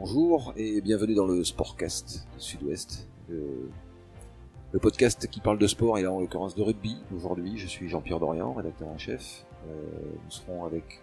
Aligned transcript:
Bonjour 0.00 0.52
et 0.56 0.80
bienvenue 0.80 1.16
dans 1.16 1.26
le 1.26 1.42
Sportcast 1.42 2.28
du 2.32 2.40
Sud-Ouest. 2.40 3.08
Le, 3.28 3.68
le 4.70 4.78
podcast 4.78 5.26
qui 5.26 5.40
parle 5.40 5.58
de 5.58 5.66
sport 5.66 5.98
et 5.98 6.02
là 6.02 6.12
en 6.12 6.20
l'occurrence 6.20 6.54
de 6.54 6.62
rugby. 6.62 6.98
Aujourd'hui, 7.16 7.58
je 7.58 7.66
suis 7.66 7.88
Jean-Pierre 7.88 8.20
Dorian, 8.20 8.52
rédacteur 8.52 8.86
en 8.86 8.96
chef. 8.96 9.44
Euh, 9.66 9.74
nous 10.24 10.30
serons 10.30 10.64
avec 10.64 11.02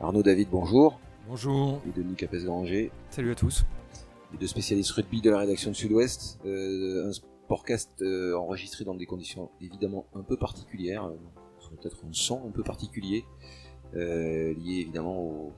Arnaud 0.00 0.24
David, 0.24 0.48
bonjour. 0.50 0.98
Bonjour. 1.28 1.80
Et 1.86 1.96
Denis 1.96 2.16
Capes-Granger. 2.16 2.90
Salut 3.10 3.30
à 3.30 3.34
tous. 3.36 3.64
Les 4.32 4.38
deux 4.38 4.48
spécialistes 4.48 4.90
rugby 4.90 5.20
de 5.20 5.30
la 5.30 5.38
rédaction 5.38 5.70
de 5.70 5.76
Sud-Ouest. 5.76 6.40
Euh, 6.44 7.10
un 7.10 7.12
Sportcast 7.12 8.02
euh, 8.02 8.36
enregistré 8.36 8.84
dans 8.84 8.96
des 8.96 9.06
conditions 9.06 9.48
évidemment 9.60 10.06
un 10.16 10.22
peu 10.22 10.36
particulières. 10.36 11.04
Euh, 11.04 11.14
peut-être 11.80 11.98
un 12.04 12.12
son 12.12 12.48
un 12.48 12.50
peu 12.50 12.64
particulier. 12.64 13.24
Euh, 13.94 14.52
lié 14.54 14.80
évidemment 14.80 15.20
au, 15.20 15.52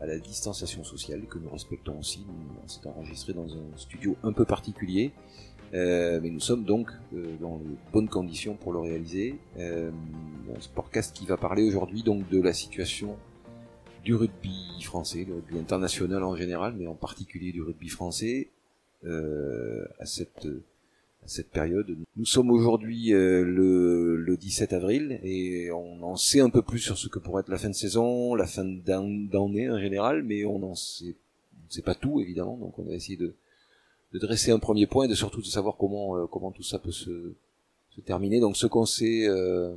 à 0.00 0.06
la 0.06 0.18
distanciation 0.18 0.84
sociale 0.84 1.22
que 1.26 1.38
nous 1.38 1.50
respectons 1.50 1.98
aussi. 1.98 2.26
On 2.64 2.68
s'est 2.68 2.86
enregistré 2.86 3.32
dans 3.32 3.46
un 3.46 3.76
studio 3.76 4.16
un 4.22 4.32
peu 4.32 4.44
particulier, 4.44 5.12
euh, 5.74 6.20
mais 6.22 6.30
nous 6.30 6.40
sommes 6.40 6.64
donc 6.64 6.90
euh, 7.14 7.36
dans 7.40 7.58
de 7.58 7.64
bonnes 7.92 8.08
conditions 8.08 8.54
pour 8.54 8.72
le 8.72 8.80
réaliser. 8.80 9.38
Euh, 9.58 9.90
un 10.54 10.60
sportcast 10.60 11.14
qui 11.14 11.26
va 11.26 11.36
parler 11.36 11.66
aujourd'hui 11.66 12.02
donc 12.02 12.28
de 12.28 12.40
la 12.40 12.52
situation 12.52 13.16
du 14.04 14.14
rugby 14.14 14.80
français, 14.82 15.24
du 15.24 15.32
rugby 15.32 15.58
international 15.58 16.22
en 16.22 16.36
général, 16.36 16.74
mais 16.78 16.86
en 16.86 16.94
particulier 16.94 17.52
du 17.52 17.62
rugby 17.62 17.88
français 17.88 18.50
euh, 19.04 19.84
à 19.98 20.06
cette 20.06 20.46
cette 21.26 21.50
période. 21.50 21.96
Nous 22.16 22.24
sommes 22.24 22.50
aujourd'hui 22.50 23.12
euh, 23.12 23.44
le, 23.44 24.16
le 24.16 24.36
17 24.36 24.72
avril 24.72 25.20
et 25.22 25.70
on 25.70 26.02
en 26.02 26.16
sait 26.16 26.40
un 26.40 26.50
peu 26.50 26.62
plus 26.62 26.78
sur 26.78 26.96
ce 26.98 27.08
que 27.08 27.18
pourrait 27.18 27.40
être 27.40 27.48
la 27.48 27.58
fin 27.58 27.68
de 27.68 27.74
saison, 27.74 28.34
la 28.34 28.46
fin 28.46 28.64
d'année 28.64 29.70
en 29.70 29.78
général, 29.78 30.22
mais 30.22 30.44
on 30.44 30.62
en 30.62 30.74
sait, 30.74 31.14
sait 31.68 31.82
pas 31.82 31.94
tout 31.94 32.20
évidemment. 32.20 32.56
Donc 32.56 32.78
on 32.78 32.84
va 32.84 32.94
essayer 32.94 33.16
de, 33.16 33.34
de 34.12 34.18
dresser 34.18 34.50
un 34.50 34.58
premier 34.58 34.86
point 34.86 35.04
et 35.04 35.08
de 35.08 35.14
surtout 35.14 35.40
de 35.40 35.46
savoir 35.46 35.76
comment 35.76 36.16
euh, 36.16 36.26
comment 36.26 36.52
tout 36.52 36.62
ça 36.62 36.78
peut 36.78 36.92
se, 36.92 37.34
se 37.90 38.00
terminer. 38.00 38.40
Donc 38.40 38.56
ce 38.56 38.66
qu'on 38.66 38.86
sait, 38.86 39.26
euh, 39.26 39.74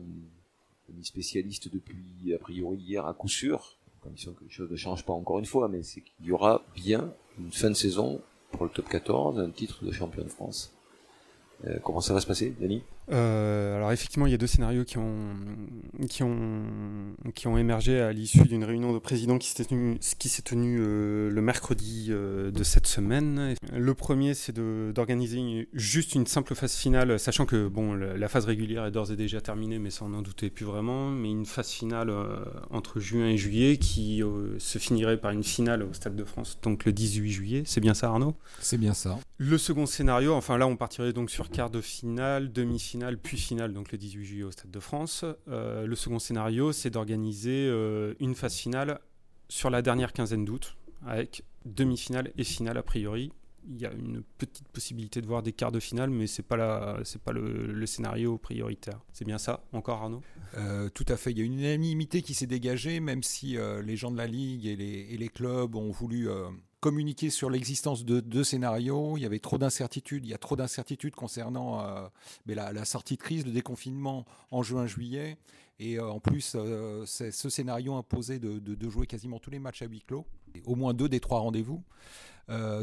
spécialiste 1.04 1.72
depuis 1.72 2.34
a 2.34 2.38
priori 2.38 2.78
hier 2.78 3.06
à 3.06 3.14
coup 3.14 3.30
sûr, 3.30 3.78
condition 4.02 4.34
que 4.34 4.44
les 4.44 4.50
choses 4.50 4.72
ne 4.72 4.76
changent 4.76 5.06
pas 5.06 5.14
encore 5.14 5.40
une 5.40 5.46
fois, 5.46 5.68
mais 5.68 5.84
c'est 5.84 6.02
qu'il 6.02 6.26
y 6.26 6.32
aura 6.32 6.64
bien 6.76 7.14
une 7.38 7.52
fin 7.52 7.70
de 7.70 7.76
saison 7.76 8.22
pour 8.52 8.66
le 8.66 8.72
top 8.72 8.90
14, 8.90 9.40
un 9.40 9.52
titre 9.52 9.86
de 9.86 9.92
champion 9.92 10.24
de 10.24 10.30
France. 10.30 10.74
Euh, 11.68 11.78
comment 11.84 12.02
ça 12.02 12.14
va 12.14 12.22
se 12.22 12.28
passer, 12.28 12.54
Denis 12.60 12.84
euh, 13.12 13.76
alors 13.76 13.92
effectivement, 13.92 14.28
il 14.28 14.32
y 14.32 14.36
a 14.36 14.38
deux 14.38 14.48
scénarios 14.48 14.84
qui 14.84 14.98
ont, 14.98 15.36
qui 16.10 16.24
ont, 16.24 16.64
qui 17.34 17.48
ont 17.48 17.58
émergé 17.58 18.00
à 18.00 18.12
l'issue 18.12 18.44
d'une 18.44 18.64
réunion 18.64 18.94
de 18.94 19.00
président 19.00 19.38
qui 19.38 19.50
s'est 19.50 19.66
tenue, 19.66 19.98
qui 20.20 20.30
s'est 20.30 20.42
tenue 20.42 20.80
euh, 20.80 21.30
le 21.30 21.42
mercredi 21.42 22.08
euh, 22.10 22.52
de 22.52 22.64
cette 22.64 22.88
semaine. 22.88 23.56
Le 23.74 23.94
premier, 23.94 24.34
c'est 24.34 24.56
d'organiser 24.56 25.70
juste 25.74 26.16
une 26.16 26.28
simple 26.28 26.56
phase 26.56 26.76
finale, 26.76 27.20
sachant 27.20 27.46
que 27.46 27.68
bon, 27.68 27.94
la 27.94 28.28
phase 28.28 28.46
régulière 28.46 28.86
est 28.86 28.92
d'ores 28.92 29.12
et 29.12 29.16
déjà 29.16 29.42
terminée, 29.42 29.80
mais 29.80 29.90
ça 29.90 30.06
on 30.06 30.10
n'en 30.10 30.22
doutait 30.22 30.50
plus 30.50 30.66
vraiment. 30.66 31.10
Mais 31.10 31.30
une 31.30 31.46
phase 31.46 31.70
finale 31.70 32.14
entre 32.70 33.00
juin 33.00 33.28
et 33.28 33.38
juillet 33.38 33.78
qui 33.78 34.22
se 34.58 34.78
finirait 34.78 35.18
par 35.18 35.32
une 35.32 35.44
finale 35.44 35.84
au 35.84 35.94
Stade 35.94 36.16
de 36.16 36.24
France, 36.24 36.60
donc 36.62 36.86
le 36.86 36.92
18 36.92 37.32
juillet. 37.32 37.64
C'est 37.66 37.82
bien 37.82 37.94
ça, 37.94 38.08
Arnaud? 38.08 38.36
C'est 38.60 38.78
bien 38.78 38.94
ça. 38.94 39.20
Le 39.38 39.58
second 39.58 39.86
scénario, 39.86 40.34
enfin 40.34 40.58
là, 40.58 40.68
on 40.68 40.76
partirait 40.76 41.14
donc 41.14 41.30
sur 41.30 41.50
quart 41.50 41.70
de 41.70 41.82
finale, 41.82 42.52
demi-finale 42.52 42.99
puis 43.18 43.38
finale, 43.38 43.74
donc 43.74 43.92
le 43.92 43.98
18 43.98 44.26
juillet 44.26 44.44
au 44.44 44.52
Stade 44.52 44.72
de 44.72 44.80
France. 44.80 45.26
Euh, 45.48 45.86
le 45.86 45.96
second 45.96 46.20
scénario, 46.20 46.72
c'est 46.72 46.90
d'organiser 46.90 47.68
euh, 47.68 48.14
une 48.20 48.36
phase 48.36 48.56
finale 48.56 49.00
sur 49.48 49.70
la 49.70 49.82
dernière 49.82 50.14
quinzaine 50.14 50.46
d'août, 50.46 50.78
avec 51.06 51.44
demi-finale 51.66 52.32
et 52.38 52.44
finale 52.44 52.78
a 52.78 52.84
priori. 52.84 53.32
Il 53.68 53.80
y 53.80 53.86
a 53.86 53.92
une 53.92 54.24
petite 54.38 54.68
possibilité 54.70 55.22
de 55.22 55.28
voir 55.28 55.44
des 55.44 55.52
quarts 55.52 55.72
de 55.72 55.80
finale, 55.80 56.10
mais 56.10 56.28
c'est 56.28 56.44
pas 56.44 56.56
la, 56.56 57.00
pas 57.24 57.34
le, 57.34 57.86
scénario 57.86 58.38
prioritaire. 58.38 59.00
C'est 59.12 59.26
bien 59.26 59.38
ça, 59.38 59.64
encore 59.74 60.02
Arnaud? 60.02 60.22
Euh, 60.58 60.90
Tout 60.90 61.06
à 61.10 61.18
fait. 61.18 61.32
Il 61.32 61.40
y 61.40 61.42
a 61.42 61.44
une 61.44 61.60
unanimité 61.60 62.22
qui 62.22 62.34
s'est 62.34 62.48
dégagée, 62.48 63.00
même 63.00 63.22
si 63.22 63.58
les 63.84 63.96
gens 63.96 64.12
de 64.12 64.18
la 64.18 64.28
ligue 64.28 64.66
et 64.66 64.76
les, 64.76 65.30
clubs 65.30 65.76
ont 65.76 65.92
voulu 65.92 66.30
communiquer 66.80 67.30
sur 67.30 67.50
l'existence 67.50 68.06
de 68.06 68.20
deux 68.20 68.44
scénarios. 68.44 69.18
Il 69.18 69.22
y 69.22 69.26
avait 69.26 69.40
trop 69.40 69.58
d'incertitudes. 69.58 70.26
Il 70.26 70.30
y 70.30 70.34
a 70.34 70.38
trop 70.38 70.56
d'incertitudes 70.56 71.16
concernant 71.16 71.82
euh, 71.82 72.08
la, 72.46 72.72
la, 72.72 72.86
sortie 72.86 73.16
de 73.16 73.22
crise, 73.22 73.46
le 73.46 73.52
déconfinement 73.52 74.26
en 74.52 74.64
juin-juillet. 74.64 75.38
Et 75.80 75.98
euh, 75.98 76.10
en 76.10 76.20
plus, 76.20 76.54
euh, 76.56 77.06
ce 77.06 77.50
scénario 77.50 77.96
imposait 77.96 78.40
de, 78.40 78.60
de, 78.60 78.90
jouer 78.90 79.08
quasiment 79.08 79.40
tous 79.40 79.50
les 79.50 79.60
matchs 79.60 79.82
à 79.82 79.86
huis 79.86 80.04
clos, 80.06 80.26
au 80.66 80.76
moins 80.76 80.94
deux 80.94 81.10
des 81.10 81.20
trois 81.20 81.40
rendez-vous. 81.40 81.84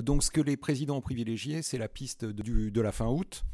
Donc 0.02 0.22
ce 0.22 0.30
que 0.30 0.40
les 0.40 0.56
présidents 0.56 0.98
ont 0.98 1.00
privilégié, 1.00 1.60
c'est 1.60 1.76
la 1.76 1.88
piste 1.88 2.24
de 2.24 2.80
la 2.80 2.92
fin 2.92 3.08
août. 3.08 3.44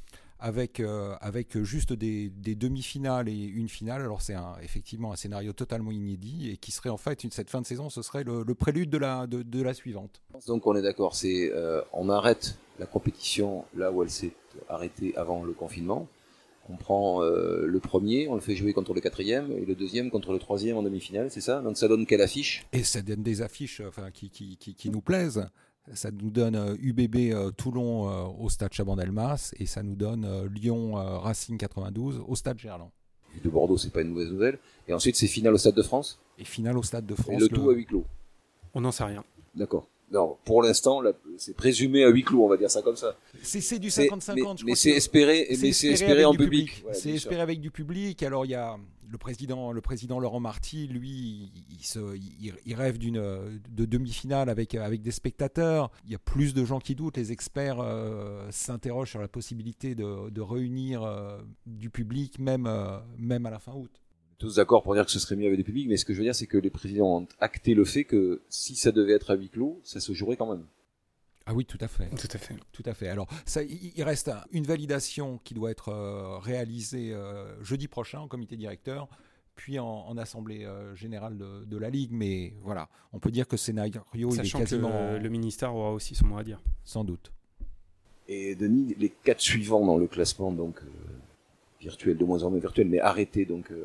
Avec, 0.45 0.81
euh, 0.81 1.15
avec 1.21 1.57
juste 1.63 1.93
des, 1.93 2.29
des 2.29 2.57
demi-finales 2.57 3.29
et 3.29 3.45
une 3.45 3.69
finale. 3.69 4.01
Alors 4.01 4.23
c'est 4.23 4.35
effectivement 4.61 5.13
un 5.13 5.17
scénario 5.17 5.53
totalement 5.53 5.93
inédit 5.93 6.51
et 6.51 6.57
qui 6.57 6.73
serait 6.73 6.89
en 6.89 6.97
fait 6.97 7.23
une, 7.23 7.31
cette 7.31 7.49
fin 7.49 7.61
de 7.61 7.67
saison, 7.67 7.91
ce 7.91 8.03
serait 8.03 8.25
le, 8.25 8.43
le 8.43 8.55
prélude 8.57 8.91
de 8.91 8.99
la, 8.99 9.29
de, 9.29 9.43
de, 9.43 9.63
la 9.63 9.73
suivante. 9.73 10.21
Donc 10.49 10.67
on 10.67 10.75
est 10.75 10.83
d'accord, 10.83 11.15
c'est 11.15 11.53
euh, 11.53 11.81
on 11.93 12.09
arrête 12.09 12.57
la 12.81 12.87
compétition 12.87 13.65
là 13.77 13.93
où 13.93 14.03
elle 14.03 14.11
s'est 14.11 14.33
arrêtée 14.69 15.17
avant 15.17 15.45
le 15.45 15.53
confinement. 15.53 16.09
On 16.69 16.77
prend 16.77 17.23
euh, 17.23 17.65
le 17.67 17.79
premier, 17.79 18.27
on 18.27 18.35
le 18.35 18.41
fait 18.41 18.57
jouer 18.57 18.73
contre 18.73 18.95
le 18.95 19.01
quatrième 19.01 19.53
et 19.53 19.65
le 19.65 19.77
deuxième 19.77 20.11
contre 20.11 20.33
le 20.33 20.41
troisième 20.41 20.77
en 20.77 20.83
demi-finale, 20.83 21.31
c'est 21.31 21.41
ça? 21.41 21.61
Donc 21.61 21.77
ça 21.77 21.87
donne 21.87 22.05
quelle 22.05 22.21
affiche? 22.21 22.67
Et 22.73 22.83
ça 22.83 23.01
donne 23.01 23.23
des 23.23 23.43
affiches 23.43 23.81
enfin, 23.87 24.11
qui, 24.11 24.29
qui, 24.29 24.57
qui, 24.57 24.75
qui 24.75 24.91
nous 24.91 25.03
plaisent. 25.03 25.47
Ça 25.95 26.11
nous 26.13 26.31
donne 26.31 26.55
euh, 26.55 26.77
UBB 26.81 27.33
euh, 27.33 27.51
Toulon 27.51 28.09
euh, 28.09 28.25
au 28.41 28.49
stade 28.49 28.73
Chaban-Delmas 28.73 29.53
et 29.59 29.67
ça 29.67 29.83
nous 29.83 29.97
donne 29.97 30.25
euh, 30.25 30.49
Lyon 30.49 30.93
Racing 30.95 31.59
92 31.59 32.23
au 32.27 32.37
stade 32.37 32.59
Gerland. 32.59 32.91
De 33.43 33.49
Bordeaux, 33.51 33.79
c'est 33.79 33.91
pas 33.91 34.03
une 34.03 34.11
mauvaise 34.11 34.31
nouvelle. 34.31 34.59
Et 34.87 34.93
ensuite, 34.93 35.17
c'est 35.17 35.27
finale 35.27 35.55
au 35.55 35.59
stade 35.59 35.75
de 35.75 35.83
France? 35.83 36.21
Et 36.39 36.45
finale 36.45 36.77
au 36.79 36.83
stade 36.83 37.07
de 37.07 37.15
France. 37.15 37.35
Et 37.35 37.39
le, 37.39 37.49
le... 37.49 37.57
tout 37.57 37.71
à 37.71 37.73
huis 37.73 37.87
clos? 37.87 38.05
On 38.75 38.83
n'en 38.83 38.93
sait 38.93 39.05
rien. 39.05 39.25
D'accord. 39.55 39.87
Non, 40.13 40.37
pour 40.45 40.63
l'instant, 40.63 41.03
c'est 41.39 41.57
présumé 41.57 42.05
à 42.05 42.09
huis 42.09 42.23
clos, 42.23 42.45
on 42.45 42.49
va 42.49 42.59
dire 42.59 42.71
ça 42.71 42.83
comme 42.83 42.97
ça. 42.97 43.17
C'est 43.43 43.79
du 43.79 43.89
50-50. 43.89 44.35
Mais, 44.35 44.43
mais 44.67 44.75
c'est 44.75 44.91
espéré, 44.91 45.47
mais 45.49 45.57
c'est 45.57 45.69
espéré, 45.71 45.93
espéré 45.93 46.25
en 46.27 46.35
public. 46.35 46.85
c'est 46.93 47.11
espéré 47.11 47.37
sûr. 47.37 47.43
avec 47.43 47.61
du 47.61 47.71
public. 47.71 48.23
Alors 48.23 48.45
il 48.45 48.51
y 48.51 48.55
a 48.55 48.77
le 49.13 49.19
président, 49.19 49.73
le 49.73 49.81
président 49.81 50.19
Laurent 50.19 50.41
Marty, 50.41 50.87
lui, 50.89 51.53
il, 51.71 51.85
se, 51.85 52.17
il, 52.17 52.55
il 52.65 52.75
rêve 52.75 52.99
d'une 52.99 53.61
de 53.71 53.85
demi-finale 53.85 54.49
avec 54.49 54.75
avec 54.75 55.03
des 55.03 55.11
spectateurs. 55.11 55.91
Il 56.05 56.13
y 56.13 56.15
a 56.15 56.19
plus 56.19 56.53
de 56.55 56.65
gens 56.65 56.79
qui 56.79 56.95
doutent. 56.95 57.17
Les 57.17 57.33
experts 57.33 57.81
euh, 57.81 58.47
s'interrogent 58.51 59.11
sur 59.11 59.21
la 59.21 59.29
possibilité 59.29 59.95
de, 59.95 60.31
de 60.31 60.41
réunir 60.41 61.03
euh, 61.03 61.39
du 61.67 61.91
public, 61.91 62.39
même 62.39 62.67
euh, 62.67 62.99
même 63.19 63.47
à 63.47 63.51
la 63.51 63.59
fin 63.59 63.73
août 63.73 64.02
tous 64.43 64.57
d'accord 64.57 64.83
pour 64.83 64.95
dire 64.95 65.07
que 65.07 65.11
ce 65.13 65.21
serait 65.21 65.37
mieux 65.37 65.47
avec 65.47 65.57
des 65.57 65.65
publics, 65.65 65.89
mais 65.89 65.97
ce 65.97 66.05
que 66.05 66.13
je 66.13 66.19
veux 66.19 66.25
dire, 66.25 66.35
c'est 66.35 66.49
que 66.49 66.59
les 66.59 66.71
présidents 66.71 67.21
ont 67.21 67.29
acté 67.39 67.75
le 67.75 67.85
fait 67.85 68.05
que 68.05 68.43
si 68.49 68.75
ça 68.75 68.91
devait 68.91 69.13
être 69.13 69.31
à 69.31 69.35
huis 69.35 69.49
clos, 69.49 69.81
ça 69.85 70.01
se 70.01 70.13
jouerait 70.13 70.37
quand 70.37 70.51
même. 70.51 70.67
Ah 71.47 71.55
oui, 71.55 71.65
tout 71.65 71.79
à 71.81 71.89
fait. 71.89 72.09
Tout 72.11 72.29
à 72.33 72.39
fait. 72.39 72.55
Tout 72.73 72.83
à 72.85 72.95
fait. 72.95 73.09
Alors, 73.09 73.29
ça, 73.47 73.63
il 73.63 74.03
reste 74.03 74.31
une 74.53 74.65
validation 74.65 75.41
qui 75.45 75.55
doit 75.55 75.71
être 75.71 75.91
euh, 75.91 76.39
réalisée 76.39 77.13
euh, 77.13 77.63
jeudi 77.63 77.87
prochain 77.89 78.21
en 78.21 78.29
comité 78.29 78.57
directeur, 78.57 79.09
puis 79.55 79.79
en, 79.79 79.87
en 79.87 80.17
assemblée 80.19 80.65
euh, 80.65 80.95
générale 80.95 81.39
de, 81.39 81.65
de, 81.65 81.77
la 81.77 81.91
Ligue. 81.91 82.11
Mais 82.13 82.55
voilà, 82.63 82.89
on 83.13 83.21
peut 83.21 83.31
dire 83.31 83.47
que 83.47 83.57
scénario, 83.57 84.03
Sachant 84.31 84.59
il 84.59 84.63
est 84.63 84.65
quasiment... 84.65 84.91
que 84.91 85.23
le 85.23 85.29
ministère 85.29 85.75
aura 85.75 85.93
aussi 85.93 86.15
son 86.17 86.27
mot 86.27 86.39
à 86.39 86.45
dire. 86.45 86.61
Sans 86.85 87.05
doute. 87.05 87.33
Et 88.29 88.57
Denis, 88.57 88.95
les 88.99 89.11
quatre 89.11 89.41
suivants 89.41 89.85
dans 89.85 89.99
le 89.99 90.07
classement, 90.09 90.53
donc 90.53 90.81
virtuel, 91.83 92.17
de 92.17 92.25
moins 92.25 92.43
en 92.45 92.51
moins 92.51 92.61
virtuel, 92.61 92.89
mais 92.89 93.01
arrêté 93.01 93.45
donc 93.45 93.71
euh, 93.71 93.85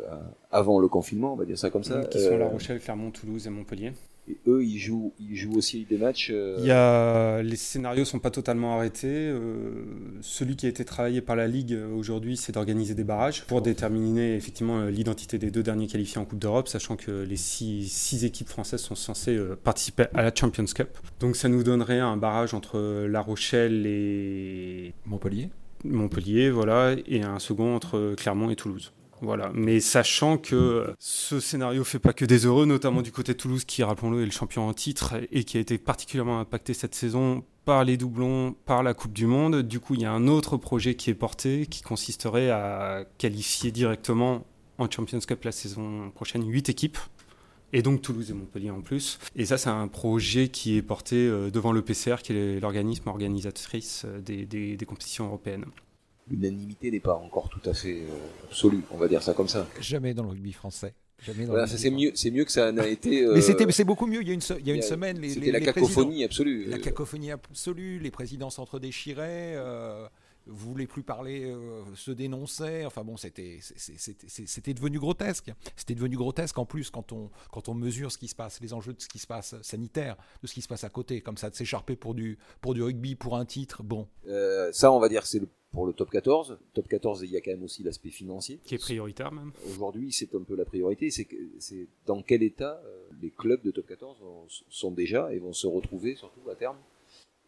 avant 0.51 0.79
le 0.79 0.87
confinement, 0.87 1.33
on 1.33 1.35
va 1.35 1.45
dire 1.45 1.57
ça 1.57 1.69
comme 1.69 1.83
ça. 1.83 2.01
Qui 2.05 2.19
sont 2.19 2.33
euh, 2.33 2.37
La 2.37 2.47
Rochelle, 2.47 2.79
Clermont, 2.79 3.11
Toulouse 3.11 3.47
et 3.47 3.49
Montpellier. 3.49 3.93
Et 4.29 4.37
eux, 4.45 4.61
ils 4.61 4.77
jouent, 4.77 5.13
ils 5.21 5.37
jouent 5.37 5.55
aussi 5.55 5.85
des 5.89 5.97
matchs. 5.97 6.31
Euh... 6.33 6.57
Il 6.59 6.65
y 6.65 6.71
a, 6.71 7.41
les 7.41 7.55
scénarios 7.55 8.03
sont 8.03 8.19
pas 8.19 8.29
totalement 8.29 8.75
arrêtés. 8.75 9.07
Euh, 9.07 9.85
celui 10.19 10.57
qui 10.57 10.65
a 10.65 10.69
été 10.69 10.83
travaillé 10.83 11.21
par 11.21 11.37
la 11.37 11.47
Ligue 11.47 11.77
aujourd'hui, 11.95 12.35
c'est 12.35 12.51
d'organiser 12.51 12.93
des 12.93 13.05
barrages 13.05 13.45
pour 13.45 13.61
déterminer 13.61 14.35
effectivement 14.35 14.85
l'identité 14.85 15.37
des 15.37 15.49
deux 15.49 15.63
derniers 15.63 15.87
qualifiés 15.87 16.19
en 16.19 16.25
Coupe 16.25 16.39
d'Europe, 16.39 16.67
sachant 16.67 16.97
que 16.97 17.23
les 17.23 17.37
six, 17.37 17.87
six, 17.87 18.25
équipes 18.25 18.49
françaises 18.49 18.81
sont 18.81 18.95
censées 18.95 19.39
participer 19.63 20.07
à 20.13 20.23
la 20.23 20.35
Champions 20.35 20.65
Cup. 20.65 20.89
Donc 21.21 21.37
ça 21.37 21.47
nous 21.47 21.63
donnerait 21.63 21.99
un 21.99 22.17
barrage 22.17 22.53
entre 22.53 23.05
La 23.07 23.21
Rochelle 23.21 23.85
et 23.85 24.93
Montpellier. 25.05 25.49
Montpellier, 25.83 26.49
voilà, 26.49 26.95
et 27.05 27.23
un 27.23 27.39
second 27.39 27.75
entre 27.75 28.15
Clermont 28.17 28.49
et 28.49 28.55
Toulouse. 28.55 28.93
Voilà. 29.21 29.51
Mais 29.53 29.79
sachant 29.79 30.37
que 30.37 30.93
ce 30.99 31.39
scénario 31.39 31.83
fait 31.83 31.99
pas 31.99 32.13
que 32.13 32.25
des 32.25 32.45
heureux, 32.45 32.65
notamment 32.65 33.01
du 33.01 33.11
côté 33.11 33.33
de 33.33 33.37
Toulouse, 33.37 33.65
qui, 33.65 33.83
rappelons-le, 33.83 34.21
est 34.21 34.25
le 34.25 34.31
champion 34.31 34.67
en 34.67 34.73
titre 34.73 35.15
et 35.31 35.43
qui 35.43 35.57
a 35.57 35.59
été 35.59 35.77
particulièrement 35.77 36.39
impacté 36.39 36.73
cette 36.73 36.93
saison 36.93 37.43
par 37.65 37.83
les 37.83 37.97
doublons, 37.97 38.55
par 38.65 38.83
la 38.83 38.93
Coupe 38.93 39.13
du 39.13 39.25
Monde. 39.25 39.63
Du 39.63 39.79
coup, 39.79 39.95
il 39.95 40.01
y 40.01 40.05
a 40.05 40.11
un 40.11 40.27
autre 40.27 40.57
projet 40.57 40.95
qui 40.95 41.09
est 41.09 41.15
porté, 41.15 41.65
qui 41.65 41.81
consisterait 41.81 42.49
à 42.49 43.05
qualifier 43.17 43.71
directement 43.71 44.45
en 44.77 44.89
Champions 44.89 45.19
Cup 45.19 45.43
la 45.43 45.51
saison 45.51 46.11
prochaine 46.11 46.47
8 46.47 46.69
équipes. 46.69 46.97
Et 47.77 47.83
donc 47.83 48.01
Toulouse 48.01 48.31
et 48.31 48.33
Montpellier 48.33 48.71
en 48.71 48.81
plus. 48.81 49.19
Et 49.35 49.45
ça, 49.45 49.57
c'est 49.59 49.69
un 49.69 49.87
projet 49.87 50.49
qui 50.49 50.77
est 50.77 50.81
porté 50.81 51.27
devant 51.53 51.71
le 51.71 51.83
PCR, 51.83 52.15
qui 52.23 52.33
est 52.33 52.59
l'organisme 52.59 53.07
organisatrice 53.07 54.05
des, 54.25 54.45
des, 54.45 54.85
compétitions 54.85 55.27
européennes. 55.27 55.65
L'unanimité 56.29 56.89
n'est 56.89 56.99
pas 56.99 57.13
encore 57.13 57.49
tout 57.49 57.69
à 57.69 57.73
fait 57.73 58.01
absolue, 58.49 58.81
on 58.91 58.97
va 58.97 59.07
dire 59.07 59.21
ça 59.21 59.33
comme 59.33 59.47
ça. 59.47 59.67
Jamais 59.79 60.15
dans 60.15 60.23
le 60.23 60.29
rugby 60.29 60.53
français. 60.53 60.95
c'est 61.67 61.91
mieux, 61.91 62.11
c'est 62.15 62.31
mieux 62.31 62.45
que 62.45 62.51
ça 62.51 62.71
n'a 62.71 62.87
été. 62.87 63.27
Mais 63.31 63.41
c'était, 63.41 63.71
c'est 63.71 63.83
beaucoup 63.83 64.07
mieux. 64.07 64.21
Il 64.21 64.27
y 64.27 64.31
a 64.31 64.33
une, 64.33 64.41
il 64.59 64.67
y 64.67 64.71
a 64.71 64.73
une 64.73 64.81
semaine, 64.81 65.19
les, 65.19 65.29
c'était 65.29 65.51
la 65.51 65.61
cacophonie 65.61 66.23
absolue. 66.23 66.65
La 66.65 66.79
cacophonie 66.79 67.31
absolue. 67.31 67.99
Les 67.99 68.11
présidents 68.11 68.49
s'entre-déchiraient 68.49 69.55
voulait 70.47 70.87
plus 70.87 71.03
parler, 71.03 71.45
euh, 71.45 71.83
se 71.95 72.11
dénonçait. 72.11 72.85
Enfin 72.85 73.03
bon, 73.03 73.17
c'était 73.17 73.59
c'était 73.61 74.73
devenu 74.73 74.99
grotesque. 74.99 75.51
C'était 75.75 75.95
devenu 75.95 76.15
grotesque 76.15 76.57
en 76.57 76.65
plus 76.65 76.89
quand 76.89 77.11
on 77.11 77.29
quand 77.51 77.69
on 77.69 77.73
mesure 77.73 78.11
ce 78.11 78.17
qui 78.17 78.27
se 78.27 78.35
passe, 78.35 78.59
les 78.61 78.73
enjeux 78.73 78.93
de 78.93 79.01
ce 79.01 79.07
qui 79.07 79.19
se 79.19 79.27
passe 79.27 79.55
sanitaire, 79.61 80.17
de 80.41 80.47
ce 80.47 80.53
qui 80.53 80.61
se 80.61 80.67
passe 80.67 80.83
à 80.83 80.89
côté, 80.89 81.21
comme 81.21 81.37
ça 81.37 81.49
de 81.49 81.55
s'écharper 81.55 81.95
pour 81.95 82.13
du 82.13 82.37
pour 82.61 82.73
du 82.73 82.83
rugby, 82.83 83.15
pour 83.15 83.37
un 83.37 83.45
titre. 83.45 83.83
Bon. 83.83 84.07
Euh, 84.27 84.71
ça, 84.71 84.91
on 84.91 84.99
va 84.99 85.09
dire, 85.09 85.25
c'est 85.25 85.41
pour 85.71 85.85
le 85.85 85.93
top 85.93 86.09
14. 86.09 86.57
Top 86.73 86.87
14, 86.87 87.21
il 87.23 87.31
y 87.31 87.37
a 87.37 87.41
quand 87.41 87.51
même 87.51 87.63
aussi 87.63 87.83
l'aspect 87.83 88.09
financier. 88.09 88.59
Qui 88.63 88.75
est 88.75 88.79
prioritaire 88.79 89.31
même. 89.31 89.51
Aujourd'hui, 89.69 90.11
c'est 90.11 90.33
un 90.33 90.43
peu 90.43 90.55
la 90.55 90.65
priorité. 90.65 91.11
C'est 91.11 91.27
c'est 91.59 91.87
dans 92.05 92.21
quel 92.21 92.43
état 92.43 92.81
euh, 92.85 93.07
les 93.21 93.31
clubs 93.31 93.61
de 93.61 93.71
top 93.71 93.87
14 93.87 94.17
sont 94.69 94.91
déjà 94.91 95.33
et 95.33 95.39
vont 95.39 95.53
se 95.53 95.67
retrouver 95.67 96.15
surtout 96.15 96.49
à 96.49 96.55
terme 96.55 96.77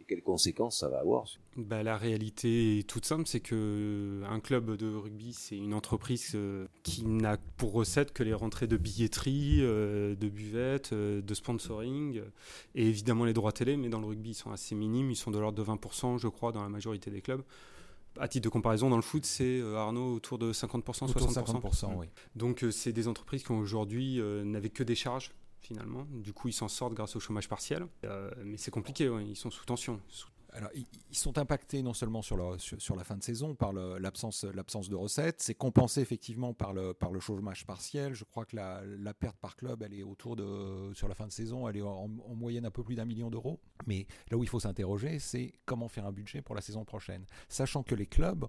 quelles 0.09 0.23
conséquences 0.23 0.79
ça 0.79 0.89
va 0.89 0.99
avoir 0.99 1.25
bah, 1.55 1.83
La 1.83 1.95
réalité 1.95 2.79
est 2.79 2.89
toute 2.89 3.05
simple, 3.05 3.27
c'est 3.27 3.39
que 3.39 3.53
euh, 3.53 4.23
un 4.27 4.39
club 4.39 4.75
de 4.75 4.93
rugby, 4.95 5.33
c'est 5.33 5.55
une 5.55 5.75
entreprise 5.75 6.31
euh, 6.33 6.65
qui 6.81 7.05
n'a 7.05 7.37
pour 7.57 7.73
recette 7.73 8.11
que 8.11 8.23
les 8.23 8.33
rentrées 8.33 8.65
de 8.65 8.75
billetterie, 8.75 9.59
euh, 9.61 10.15
de 10.15 10.27
buvette, 10.27 10.93
de 10.95 11.33
sponsoring, 11.33 12.21
et 12.73 12.87
évidemment 12.87 13.23
les 13.23 13.33
droits 13.33 13.51
télé, 13.51 13.77
mais 13.77 13.89
dans 13.89 13.99
le 13.99 14.07
rugby, 14.07 14.31
ils 14.31 14.33
sont 14.33 14.51
assez 14.51 14.73
minimes, 14.73 15.11
ils 15.11 15.15
sont 15.15 15.29
de 15.29 15.37
l'ordre 15.37 15.63
de 15.63 15.63
20%, 15.63 16.17
je 16.17 16.27
crois, 16.27 16.51
dans 16.51 16.63
la 16.63 16.69
majorité 16.69 17.11
des 17.11 17.21
clubs. 17.21 17.43
À 18.19 18.27
titre 18.27 18.45
de 18.45 18.49
comparaison, 18.49 18.89
dans 18.89 18.95
le 18.95 19.03
foot, 19.03 19.25
c'est 19.25 19.61
Arnaud 19.75 20.15
autour 20.15 20.39
de 20.39 20.51
50%, 20.51 21.13
60%. 21.13 21.95
oui. 21.97 22.07
Donc 22.35 22.65
c'est 22.71 22.91
des 22.91 23.07
entreprises 23.07 23.43
qui 23.43 23.51
aujourd'hui 23.51 24.19
n'avaient 24.43 24.71
que 24.71 24.83
des 24.83 24.95
charges 24.95 25.31
finalement. 25.61 26.05
Du 26.11 26.33
coup, 26.33 26.47
ils 26.47 26.53
s'en 26.53 26.67
sortent 26.67 26.93
grâce 26.93 27.15
au 27.15 27.19
chômage 27.19 27.49
partiel. 27.49 27.87
Euh, 28.05 28.31
mais 28.43 28.57
c'est 28.57 28.71
compliqué, 28.71 29.09
ils 29.27 29.35
sont 29.35 29.51
sous 29.51 29.65
tension. 29.65 29.99
Alors, 30.51 30.71
ils 30.73 31.17
sont 31.17 31.37
impactés 31.37 31.83
non 31.83 31.93
seulement 31.93 32.23
sur, 32.23 32.35
la 32.37 33.03
fin 33.03 33.17
de 33.17 33.23
saison 33.23 33.53
par 33.53 33.71
l'absence 33.71 34.43
de 34.43 34.95
recettes, 34.95 35.41
c'est 35.41 35.53
compensé 35.53 36.01
effectivement 36.01 36.53
par 36.53 36.73
le, 36.73 36.93
par 36.93 37.11
le 37.11 37.19
chômage 37.19 37.67
partiel. 37.67 38.15
Je 38.15 38.23
crois 38.23 38.45
que 38.45 38.55
la, 38.55 39.13
perte 39.13 39.37
par 39.37 39.55
club, 39.55 39.83
elle 39.83 39.93
est 39.93 40.01
autour 40.03 40.35
de, 40.35 40.91
sur 40.95 41.07
la 41.07 41.13
fin 41.13 41.27
de 41.27 41.31
saison, 41.31 41.67
elle 41.67 41.77
est 41.77 41.81
en, 41.81 42.09
en 42.27 42.35
moyenne 42.35 42.65
un 42.65 42.71
peu 42.71 42.83
plus 42.83 42.95
d'un 42.95 43.05
million 43.05 43.29
d'euros. 43.29 43.59
Mais 43.85 44.07
là 44.31 44.37
où 44.37 44.43
il 44.43 44.49
faut 44.49 44.59
s'interroger, 44.59 45.19
c'est 45.19 45.53
comment 45.65 45.87
faire 45.87 46.07
un 46.07 46.11
budget 46.11 46.41
pour 46.41 46.55
la 46.55 46.61
saison 46.61 46.83
prochaine. 46.83 47.25
Sachant 47.47 47.83
que 47.83 47.93
les 47.93 48.07
clubs 48.07 48.47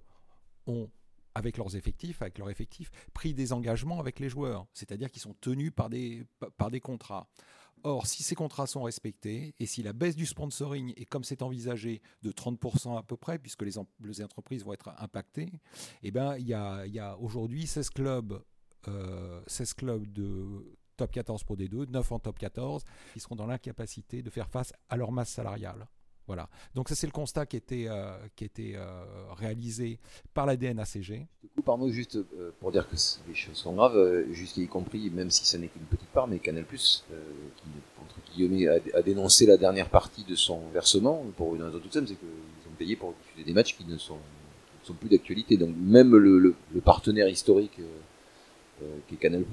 ont 0.66 0.88
avec 1.34 1.56
leurs 1.56 1.76
effectifs, 1.76 2.22
avec 2.22 2.38
leurs 2.38 2.50
effectifs, 2.50 2.90
pris 3.14 3.34
des 3.34 3.52
engagements 3.52 4.00
avec 4.00 4.18
les 4.18 4.28
joueurs, 4.28 4.66
c'est-à-dire 4.72 5.10
qu'ils 5.10 5.22
sont 5.22 5.34
tenus 5.40 5.72
par 5.74 5.90
des, 5.90 6.24
par 6.56 6.70
des 6.70 6.80
contrats. 6.80 7.28
Or, 7.82 8.06
si 8.06 8.22
ces 8.22 8.34
contrats 8.34 8.66
sont 8.66 8.82
respectés 8.82 9.54
et 9.58 9.66
si 9.66 9.82
la 9.82 9.92
baisse 9.92 10.14
du 10.14 10.26
sponsoring 10.26 10.92
est 10.96 11.06
comme 11.06 11.24
c'est 11.24 11.40
envisagé 11.40 12.02
de 12.22 12.30
30% 12.30 12.98
à 12.98 13.02
peu 13.02 13.16
près, 13.16 13.38
puisque 13.38 13.62
les, 13.62 13.78
entreprises 13.78 14.64
vont 14.64 14.74
être 14.74 14.92
impactées, 14.98 15.50
eh 16.02 16.10
ben, 16.10 16.36
il 16.36 16.46
y 16.46 16.54
a, 16.54 16.86
y 16.86 16.98
a 16.98 17.16
aujourd'hui 17.18 17.66
16 17.66 17.90
clubs, 17.90 18.42
euh, 18.88 19.40
16 19.46 19.74
clubs 19.74 20.12
de 20.12 20.76
top 20.96 21.10
14 21.12 21.44
pour 21.44 21.56
D2, 21.56 21.88
9 21.88 22.12
en 22.12 22.18
top 22.18 22.38
14, 22.38 22.84
qui 23.14 23.20
seront 23.20 23.36
dans 23.36 23.46
l'incapacité 23.46 24.22
de 24.22 24.28
faire 24.28 24.50
face 24.50 24.74
à 24.90 24.96
leur 24.96 25.12
masse 25.12 25.30
salariale. 25.30 25.86
Voilà. 26.30 26.48
Donc 26.76 26.88
ça 26.88 26.94
c'est 26.94 27.08
le 27.08 27.12
constat 27.12 27.44
qui 27.44 27.56
était, 27.56 27.86
euh, 27.88 28.16
euh, 28.60 29.02
réalisé 29.36 29.98
par 30.32 30.46
la 30.46 30.56
DNACG. 30.56 31.26
Du 31.42 31.48
coup, 31.48 31.62
par 31.62 31.76
moi, 31.76 31.90
juste 31.90 32.14
euh, 32.14 32.52
pour 32.60 32.70
dire 32.70 32.88
que 32.88 32.94
les 33.26 33.34
choses 33.34 33.56
sont 33.56 33.72
graves, 33.72 34.30
jusqu'y 34.30 34.68
compris, 34.68 35.10
même 35.10 35.32
si 35.32 35.44
ça 35.44 35.58
n'est 35.58 35.66
qu'une 35.66 35.82
petite 35.82 36.08
part, 36.10 36.28
mais 36.28 36.38
Canal+, 36.38 36.66
qui, 36.66 36.84
entre 38.00 38.14
guillemets, 38.32 38.68
a, 38.68 39.02
dénoncé 39.02 39.44
la 39.44 39.56
dernière 39.56 39.88
partie 39.88 40.22
de 40.22 40.36
son 40.36 40.60
versement, 40.72 41.26
pour 41.36 41.56
une 41.56 41.64
raison 41.64 41.80
toute 41.80 41.94
simple, 41.94 42.06
c'est 42.06 42.14
qu'ils 42.14 42.70
ont 42.70 42.76
payé 42.78 42.94
pour 42.94 43.12
diffuser 43.12 43.44
des 43.44 43.52
matchs 43.52 43.76
qui 43.76 43.84
ne 43.84 43.98
sont, 43.98 44.18
sont 44.84 44.94
plus 44.94 45.08
d'actualité. 45.08 45.56
Donc 45.56 45.74
même 45.76 46.14
le, 46.14 46.38
le, 46.38 46.80
partenaire 46.80 47.28
historique 47.28 47.80
qui 49.08 49.14
est 49.16 49.18
Canal+, 49.18 49.44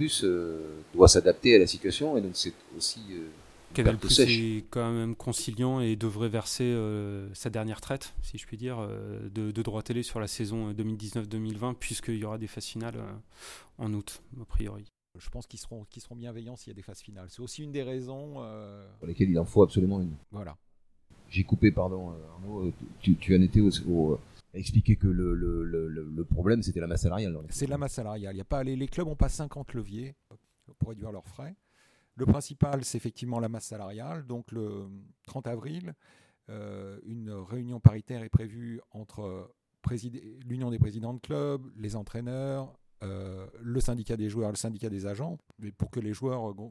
doit 0.93 1.07
s'adapter 1.07 1.55
à 1.55 1.57
la 1.57 1.65
situation, 1.65 2.17
et 2.17 2.21
donc 2.21 2.33
c'est 2.35 2.53
aussi 2.77 3.01
Canal 3.73 3.97
Plus 3.97 4.19
est 4.19 4.65
quand 4.69 4.91
même 4.91 5.15
conciliant 5.15 5.79
et 5.79 5.95
devrait 5.95 6.29
verser 6.29 6.63
euh, 6.63 7.31
sa 7.33 7.49
dernière 7.49 7.81
traite, 7.81 8.13
si 8.23 8.37
je 8.37 8.45
puis 8.45 8.57
dire, 8.57 8.79
euh, 8.79 9.29
de, 9.29 9.51
de 9.51 9.61
droit 9.61 9.83
télé 9.83 10.03
sur 10.03 10.19
la 10.19 10.27
saison 10.27 10.71
2019-2020, 10.73 11.75
puisqu'il 11.75 12.15
y 12.15 12.25
aura 12.25 12.37
des 12.37 12.47
phases 12.47 12.65
finales 12.65 12.95
euh, 12.97 13.13
en 13.77 13.93
août, 13.93 14.21
a 14.41 14.45
priori. 14.45 14.85
Je 15.19 15.29
pense 15.29 15.47
qu'ils 15.47 15.59
seront, 15.59 15.85
seront 15.97 16.15
bienveillants 16.15 16.55
s'il 16.55 16.69
y 16.69 16.71
a 16.71 16.75
des 16.75 16.83
phases 16.83 17.01
finales. 17.01 17.27
C'est 17.29 17.41
aussi 17.41 17.63
une 17.63 17.71
des 17.71 17.83
raisons. 17.83 18.35
Pour 18.99 19.07
lesquelles 19.07 19.29
il 19.29 19.39
en 19.39 19.45
faut 19.45 19.63
absolument 19.63 19.99
une. 19.99 20.15
Voilà. 20.31 20.57
J'ai 21.29 21.43
coupé, 21.43 21.71
pardon, 21.71 22.13
Arnaud. 22.35 22.71
Tu, 22.99 23.15
tu 23.15 23.35
en 23.35 23.41
étais 23.41 23.59
au, 23.59 24.19
expliquer 24.53 24.95
que 24.95 25.07
le, 25.07 25.33
le, 25.33 25.63
le, 25.63 25.87
le 25.87 26.23
problème, 26.23 26.61
c'était 26.61 26.79
la 26.79 26.87
masse 26.87 27.01
salariale. 27.01 27.35
C'est 27.49 27.67
la 27.67 27.79
masse 27.79 27.93
salariale. 27.93 28.35
Il 28.35 28.37
y 28.37 28.41
a 28.41 28.45
pas, 28.45 28.63
les, 28.63 28.75
les 28.75 28.87
clubs 28.87 29.07
n'ont 29.07 29.15
pas 29.15 29.29
50 29.29 29.73
leviers 29.73 30.15
pour 30.77 30.89
réduire 30.89 31.11
leurs 31.11 31.27
frais. 31.27 31.55
Le 32.17 32.25
principal, 32.25 32.83
c'est 32.83 32.97
effectivement 32.97 33.39
la 33.39 33.47
masse 33.47 33.65
salariale. 33.65 34.25
Donc 34.25 34.51
le 34.51 34.89
30 35.27 35.45
avril, 35.45 35.93
euh, 36.49 36.99
une 37.05 37.29
réunion 37.29 37.79
paritaire 37.79 38.23
est 38.23 38.29
prévue 38.29 38.81
entre 38.91 39.53
l'Union 40.47 40.71
des 40.71 40.79
présidents 40.79 41.13
de 41.13 41.19
clubs, 41.19 41.71
les 41.77 41.95
entraîneurs, 41.95 42.73
euh, 43.03 43.45
le 43.61 43.79
syndicat 43.79 44.17
des 44.17 44.29
joueurs, 44.29 44.49
le 44.49 44.57
syndicat 44.57 44.89
des 44.89 45.05
agents, 45.05 45.37
mais 45.59 45.71
pour 45.71 45.91
que 45.91 45.99
les 45.99 46.11
joueurs 46.11 46.49
euh, 46.49 46.69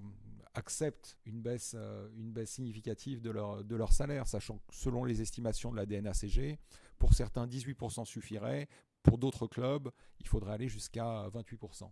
acceptent 0.55 1.17
une 1.25 1.41
baisse, 1.41 1.77
une 2.17 2.33
baisse 2.33 2.51
significative 2.51 3.23
de 3.23 3.31
leur, 3.31 3.63
de 3.63 3.77
leur 3.77 3.93
salaire, 3.93 4.27
sachant 4.27 4.59
que 4.59 4.75
selon 4.75 5.05
les 5.05 5.23
estimations 5.23 5.71
de 5.71 5.77
la 5.77 5.87
DNACG, 5.87 6.59
pour 6.99 7.15
certains 7.15 7.47
18% 7.47 8.05
suffirait, 8.05 8.69
pour 9.05 9.17
d'autres 9.17 9.47
clubs, 9.47 9.91
il 10.19 10.27
faudrait 10.27 10.55
aller 10.55 10.69
jusqu'à 10.69 11.29
28%. 11.29 11.89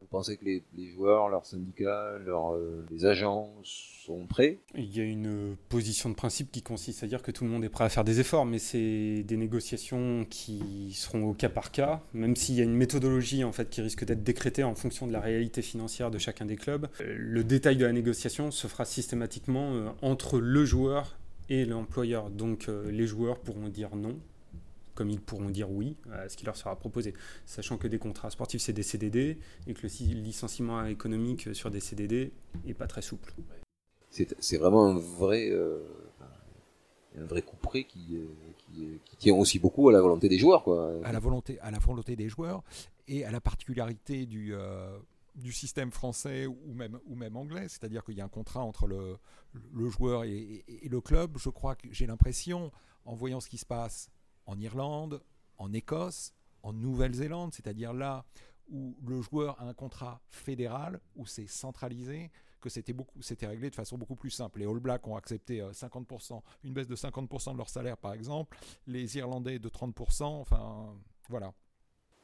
Vous 0.00 0.06
pensez 0.06 0.36
que 0.36 0.44
les, 0.44 0.62
joueurs, 0.94 1.28
leurs 1.28 1.44
syndicats, 1.44 2.18
leurs, 2.24 2.54
euh, 2.54 2.84
les 2.90 3.04
agents 3.04 3.52
sont 3.62 4.26
prêts? 4.26 4.58
Il 4.74 4.96
y 4.96 5.00
a 5.00 5.04
une 5.04 5.56
position 5.68 6.08
de 6.08 6.14
principe 6.14 6.50
qui 6.50 6.62
consiste 6.62 7.02
à 7.02 7.06
dire 7.06 7.22
que 7.22 7.30
tout 7.30 7.44
le 7.44 7.50
monde 7.50 7.64
est 7.64 7.68
prêt 7.68 7.84
à 7.84 7.88
faire 7.88 8.04
des 8.04 8.20
efforts, 8.20 8.46
mais 8.46 8.58
c'est 8.58 9.22
des 9.22 9.36
négociations 9.36 10.26
qui 10.28 10.92
seront 10.94 11.24
au 11.24 11.34
cas 11.34 11.48
par 11.48 11.70
cas, 11.70 12.02
même 12.14 12.36
s'il 12.36 12.54
y 12.54 12.60
a 12.60 12.64
une 12.64 12.74
méthodologie 12.74 13.44
en 13.44 13.52
fait 13.52 13.68
qui 13.68 13.80
risque 13.80 14.04
d'être 14.04 14.22
décrétée 14.22 14.64
en 14.64 14.74
fonction 14.74 15.06
de 15.06 15.12
la 15.12 15.20
réalité 15.20 15.62
financière 15.62 16.10
de 16.10 16.18
chacun 16.18 16.46
des 16.46 16.56
clubs. 16.56 16.88
Euh, 17.00 17.14
le 17.18 17.44
détail 17.44 17.76
de 17.76 17.84
la 17.84 17.92
négociation 17.92 18.50
se 18.50 18.66
fera 18.66 18.84
systématiquement 18.84 19.74
euh, 19.74 19.90
entre 20.02 20.38
le 20.38 20.64
joueur 20.64 21.18
et 21.50 21.64
l'employeur. 21.64 22.30
Donc 22.30 22.68
les 22.90 23.06
joueurs 23.06 23.38
pourront 23.38 23.68
dire 23.68 23.96
non, 23.96 24.18
comme 24.98 25.10
ils 25.10 25.20
pourront 25.20 25.48
dire 25.48 25.70
oui 25.70 25.96
à 26.12 26.28
ce 26.28 26.36
qui 26.36 26.44
leur 26.44 26.56
sera 26.56 26.74
proposé. 26.74 27.14
Sachant 27.46 27.78
que 27.78 27.86
des 27.86 28.00
contrats 28.00 28.30
sportifs, 28.30 28.62
c'est 28.62 28.72
des 28.72 28.82
CDD, 28.82 29.38
et 29.68 29.72
que 29.72 29.86
le 29.86 30.20
licenciement 30.20 30.84
économique 30.86 31.54
sur 31.54 31.70
des 31.70 31.78
CDD 31.78 32.32
n'est 32.64 32.74
pas 32.74 32.88
très 32.88 33.00
souple. 33.00 33.32
C'est 34.10 34.56
vraiment 34.56 34.86
un 34.86 34.98
vrai, 34.98 35.50
euh, 35.50 35.78
un 37.16 37.26
vrai 37.26 37.42
coup 37.42 37.54
près 37.54 37.84
qui, 37.84 38.16
euh, 38.16 38.26
qui, 38.58 38.98
qui, 39.04 39.16
tient 39.18 39.36
aussi 39.36 39.60
beaucoup 39.60 39.88
à 39.88 39.92
la 39.92 40.00
volonté 40.00 40.28
des 40.28 40.38
joueurs. 40.38 40.64
Quoi. 40.64 40.94
À, 41.04 41.12
la 41.12 41.20
volonté, 41.20 41.60
à 41.60 41.70
la 41.70 41.78
volonté 41.78 42.16
des 42.16 42.28
joueurs 42.28 42.64
et 43.06 43.24
à 43.24 43.30
la 43.30 43.40
particularité 43.40 44.26
du... 44.26 44.52
Euh, 44.54 44.98
du 45.36 45.52
système 45.52 45.92
français 45.92 46.46
ou 46.46 46.74
même, 46.74 46.98
ou 47.06 47.14
même 47.14 47.36
anglais, 47.36 47.68
c'est-à-dire 47.68 48.02
qu'il 48.02 48.16
y 48.16 48.20
a 48.20 48.24
un 48.24 48.28
contrat 48.28 48.64
entre 48.64 48.88
le, 48.88 49.18
le 49.72 49.88
joueur 49.88 50.24
et, 50.24 50.64
et, 50.66 50.88
le 50.88 51.00
club. 51.00 51.38
Je 51.38 51.48
crois 51.48 51.76
que 51.76 51.86
j'ai 51.92 52.08
l'impression, 52.08 52.72
en 53.04 53.14
voyant 53.14 53.38
ce 53.38 53.48
qui 53.48 53.56
se 53.56 53.64
passe 53.64 54.10
en 54.48 54.58
Irlande, 54.58 55.22
en 55.58 55.72
Écosse, 55.72 56.34
en 56.62 56.72
Nouvelle-Zélande, 56.72 57.52
c'est-à-dire 57.52 57.92
là 57.92 58.24
où 58.70 58.96
le 59.06 59.20
joueur 59.20 59.60
a 59.60 59.68
un 59.68 59.74
contrat 59.74 60.20
fédéral, 60.30 61.00
où 61.16 61.26
c'est 61.26 61.46
centralisé, 61.46 62.30
que 62.60 62.68
c'était 62.68 63.46
réglé 63.46 63.70
de 63.70 63.74
façon 63.74 63.96
beaucoup 63.96 64.16
plus 64.16 64.30
simple. 64.30 64.58
Les 64.58 64.66
All 64.66 64.80
Blacks 64.80 65.06
ont 65.06 65.16
accepté 65.16 65.60
50%, 65.60 66.32
euh, 66.32 66.40
une 66.64 66.72
baisse 66.72 66.88
de 66.88 66.96
50% 66.96 67.52
de 67.52 67.58
leur 67.58 67.68
salaire 67.68 67.96
par 67.96 68.14
exemple, 68.14 68.58
les 68.86 69.16
Irlandais 69.16 69.58
de 69.58 69.68
30%, 69.68 70.24
enfin 70.24 70.94
voilà. 71.28 71.52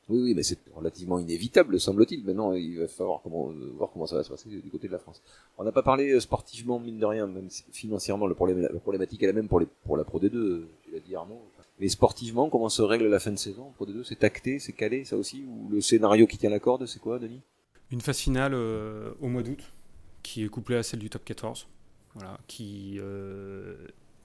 Oui, 0.08 0.20
oui, 0.20 0.34
mais 0.34 0.42
c'est 0.42 0.58
relativement 0.74 1.18
inévitable, 1.18 1.80
semble-t-il. 1.80 2.24
Maintenant, 2.24 2.52
il 2.52 2.78
va 2.78 2.88
falloir 2.88 3.22
euh, 3.26 3.72
voir 3.76 3.90
comment 3.90 4.06
ça 4.06 4.16
va 4.16 4.24
se 4.24 4.28
passer 4.28 4.50
du 4.50 4.70
côté 4.70 4.86
de 4.86 4.92
la 4.92 4.98
France. 4.98 5.22
On 5.56 5.64
n'a 5.64 5.72
pas 5.72 5.82
parlé 5.82 6.10
euh, 6.10 6.20
sportivement, 6.20 6.78
mine 6.78 6.98
de 6.98 7.06
rien, 7.06 7.26
même 7.26 7.48
financièrement, 7.72 8.26
le 8.26 8.34
problème, 8.34 8.60
la 8.60 8.80
problématique 8.80 9.22
est 9.22 9.26
la 9.26 9.32
même 9.32 9.48
pour, 9.48 9.60
les, 9.60 9.66
pour 9.84 9.96
la 9.96 10.04
Pro 10.04 10.20
D2, 10.20 10.66
tu 10.82 10.90
l'as 10.92 11.00
dit 11.00 11.14
Arnaud. 11.14 11.40
Mais 11.80 11.88
sportivement, 11.88 12.50
comment 12.50 12.68
se 12.68 12.82
règle 12.82 13.06
la 13.06 13.18
fin 13.18 13.32
de 13.32 13.36
saison 13.36 13.72
Pro 13.72 13.86
D2 13.86 14.04
C'est 14.04 14.22
acté, 14.24 14.58
c'est 14.58 14.72
calé, 14.72 15.04
ça 15.04 15.16
aussi? 15.16 15.44
Ou 15.48 15.68
le 15.70 15.80
scénario 15.80 16.26
qui 16.26 16.38
tient 16.38 16.50
la 16.50 16.60
corde, 16.60 16.86
c'est 16.86 17.00
quoi, 17.00 17.18
Denis? 17.18 17.40
Une 17.90 18.00
phase 18.00 18.18
finale 18.18 18.54
euh, 18.54 19.12
au 19.20 19.28
mois 19.28 19.42
d'août, 19.42 19.60
qui 20.22 20.44
est 20.44 20.48
couplée 20.48 20.76
à 20.76 20.82
celle 20.82 21.00
du 21.00 21.10
top 21.10 21.24
14, 21.24 21.66
voilà, 22.14 22.38
qui 22.46 22.98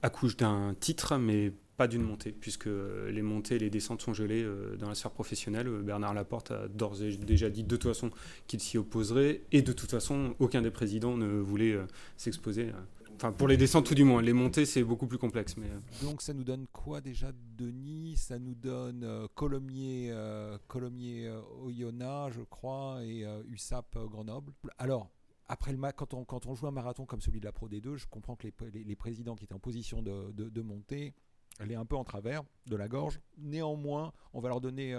accouche 0.02 0.36
d'un 0.36 0.74
titre, 0.78 1.18
mais 1.18 1.52
pas 1.76 1.88
d'une 1.88 2.02
montée, 2.02 2.30
puisque 2.32 2.68
les 2.68 3.22
montées 3.22 3.56
et 3.56 3.58
les 3.58 3.70
descentes 3.70 4.02
sont 4.02 4.14
gelées 4.14 4.46
dans 4.78 4.88
la 4.88 4.94
sphère 4.94 5.10
professionnelle. 5.10 5.68
Bernard 5.82 6.14
Laporte 6.14 6.52
a 6.52 6.68
d'ores 6.68 7.02
et 7.02 7.16
déjà 7.16 7.50
dit 7.50 7.64
de 7.64 7.76
toute 7.76 7.90
façon 7.92 8.10
qu'il 8.46 8.60
s'y 8.60 8.78
opposerait, 8.78 9.42
et 9.50 9.62
de 9.62 9.72
toute 9.72 9.90
façon, 9.90 10.34
aucun 10.38 10.62
des 10.62 10.70
présidents 10.70 11.16
ne 11.16 11.40
voulait 11.40 11.76
s'exposer 12.16 12.70
Enfin, 13.20 13.32
pour 13.32 13.48
les 13.48 13.58
descentes, 13.58 13.84
tout 13.84 13.94
du 13.94 14.02
moins. 14.02 14.22
Les 14.22 14.32
montées, 14.32 14.64
c'est 14.64 14.82
beaucoup 14.82 15.06
plus 15.06 15.18
complexe. 15.18 15.54
Euh. 15.58 15.80
Donc, 16.02 16.22
ça 16.22 16.32
nous 16.32 16.42
donne 16.42 16.66
quoi 16.68 17.02
déjà, 17.02 17.32
Denis? 17.58 18.16
Ça 18.16 18.38
nous 18.38 18.54
donne 18.54 19.04
euh, 19.04 19.28
Colomiers, 19.34 20.08
euh, 20.10 20.56
Colomiers 20.68 21.30
Oyonnax, 21.60 22.34
je 22.34 22.40
crois, 22.40 23.04
et 23.04 23.26
USAP 23.46 23.98
Grenoble. 24.06 24.54
Alors, 24.78 25.10
après 25.48 25.70
le 25.70 25.78
quand 25.92 26.14
on, 26.14 26.24
quand 26.24 26.46
on 26.46 26.54
joue 26.54 26.66
un 26.66 26.70
marathon 26.70 27.04
comme 27.04 27.20
celui 27.20 27.40
de 27.40 27.44
la 27.44 27.52
Pro 27.52 27.68
D2, 27.68 27.96
je 27.96 28.06
comprends 28.06 28.36
que 28.36 28.46
les, 28.46 28.84
les, 28.84 28.96
présidents 28.96 29.36
qui 29.36 29.44
étaient 29.44 29.52
en 29.52 29.58
position 29.58 30.00
de, 30.00 30.32
de, 30.32 30.62
monter, 30.62 31.12
elle 31.58 31.70
est 31.72 31.76
un 31.76 31.84
peu 31.84 31.96
en 31.96 32.04
travers 32.04 32.42
de 32.68 32.76
la 32.76 32.88
gorge. 32.88 33.20
Néanmoins, 33.36 34.14
on 34.32 34.40
va 34.40 34.48
leur 34.48 34.62
donner 34.62 34.94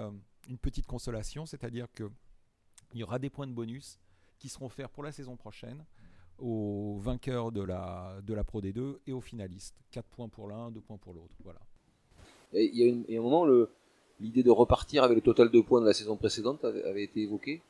une 0.47 0.59
petite 0.59 0.85
consolation, 0.85 1.47
c'est-à-dire 1.47 1.87
qu'il 1.91 2.11
y 2.93 3.01
aura 3.01 3.17
des 3.17 3.31
points 3.31 3.47
de 3.47 3.53
bonus 3.53 3.97
qui 4.37 4.47
seront 4.47 4.67
offerts 4.67 4.91
pour 4.91 5.01
la 5.01 5.11
saison 5.11 5.35
prochaine 5.37 5.83
aux 6.41 6.97
vainqueurs 6.99 7.51
de 7.51 7.61
la, 7.61 8.17
de 8.25 8.33
la 8.33 8.43
Pro 8.43 8.61
D2 8.61 8.97
et 9.07 9.13
aux 9.13 9.21
finalistes. 9.21 9.75
4 9.91 10.05
points 10.05 10.29
pour 10.29 10.47
l'un, 10.47 10.71
2 10.71 10.79
points 10.81 10.97
pour 10.97 11.13
l'autre. 11.13 11.33
Voilà. 11.43 11.59
il 12.53 12.75
y, 12.75 13.15
a 13.15 13.19
un 13.19 13.23
moment, 13.23 13.45
l'idée 14.19 14.43
de 14.43 14.51
repartir 14.51 15.03
avec 15.03 15.15
le 15.15 15.21
total 15.21 15.49
de 15.49 15.61
points 15.61 15.81
de 15.81 15.85
la 15.85 15.93
saison 15.93 16.15
précédente 16.15 16.65
avait, 16.65 17.03
été 17.03 17.21
évoquée. 17.21 17.61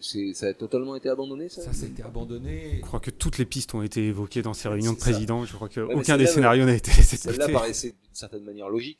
ça 0.00 0.46
a 0.46 0.54
totalement 0.54 0.96
été 0.96 1.08
abandonné, 1.08 1.48
ça? 1.48 1.72
Ça, 1.72 1.84
a 1.84 1.88
été 1.88 2.02
abandonné. 2.02 2.76
Je 2.76 2.82
crois 2.82 3.00
que 3.00 3.10
toutes 3.10 3.38
les 3.38 3.46
pistes 3.46 3.74
ont 3.74 3.82
été 3.82 4.06
évoquées 4.06 4.42
dans 4.42 4.54
ces 4.54 4.68
réunions 4.68 4.94
de 4.94 4.98
présidents. 4.98 5.44
Je 5.44 5.54
crois 5.54 5.68
qu'aucun 5.68 6.16
des 6.16 6.26
scénarios 6.26 6.64
n'a 6.64 6.74
été 6.74 6.90
laissé 6.92 7.16
de 7.16 7.22
côté. 7.22 7.36
Celle-là 7.36 7.58
paraissait 7.58 7.90
d'une 7.90 8.14
certaine 8.14 8.44
manière 8.44 8.68
logique 8.68 8.98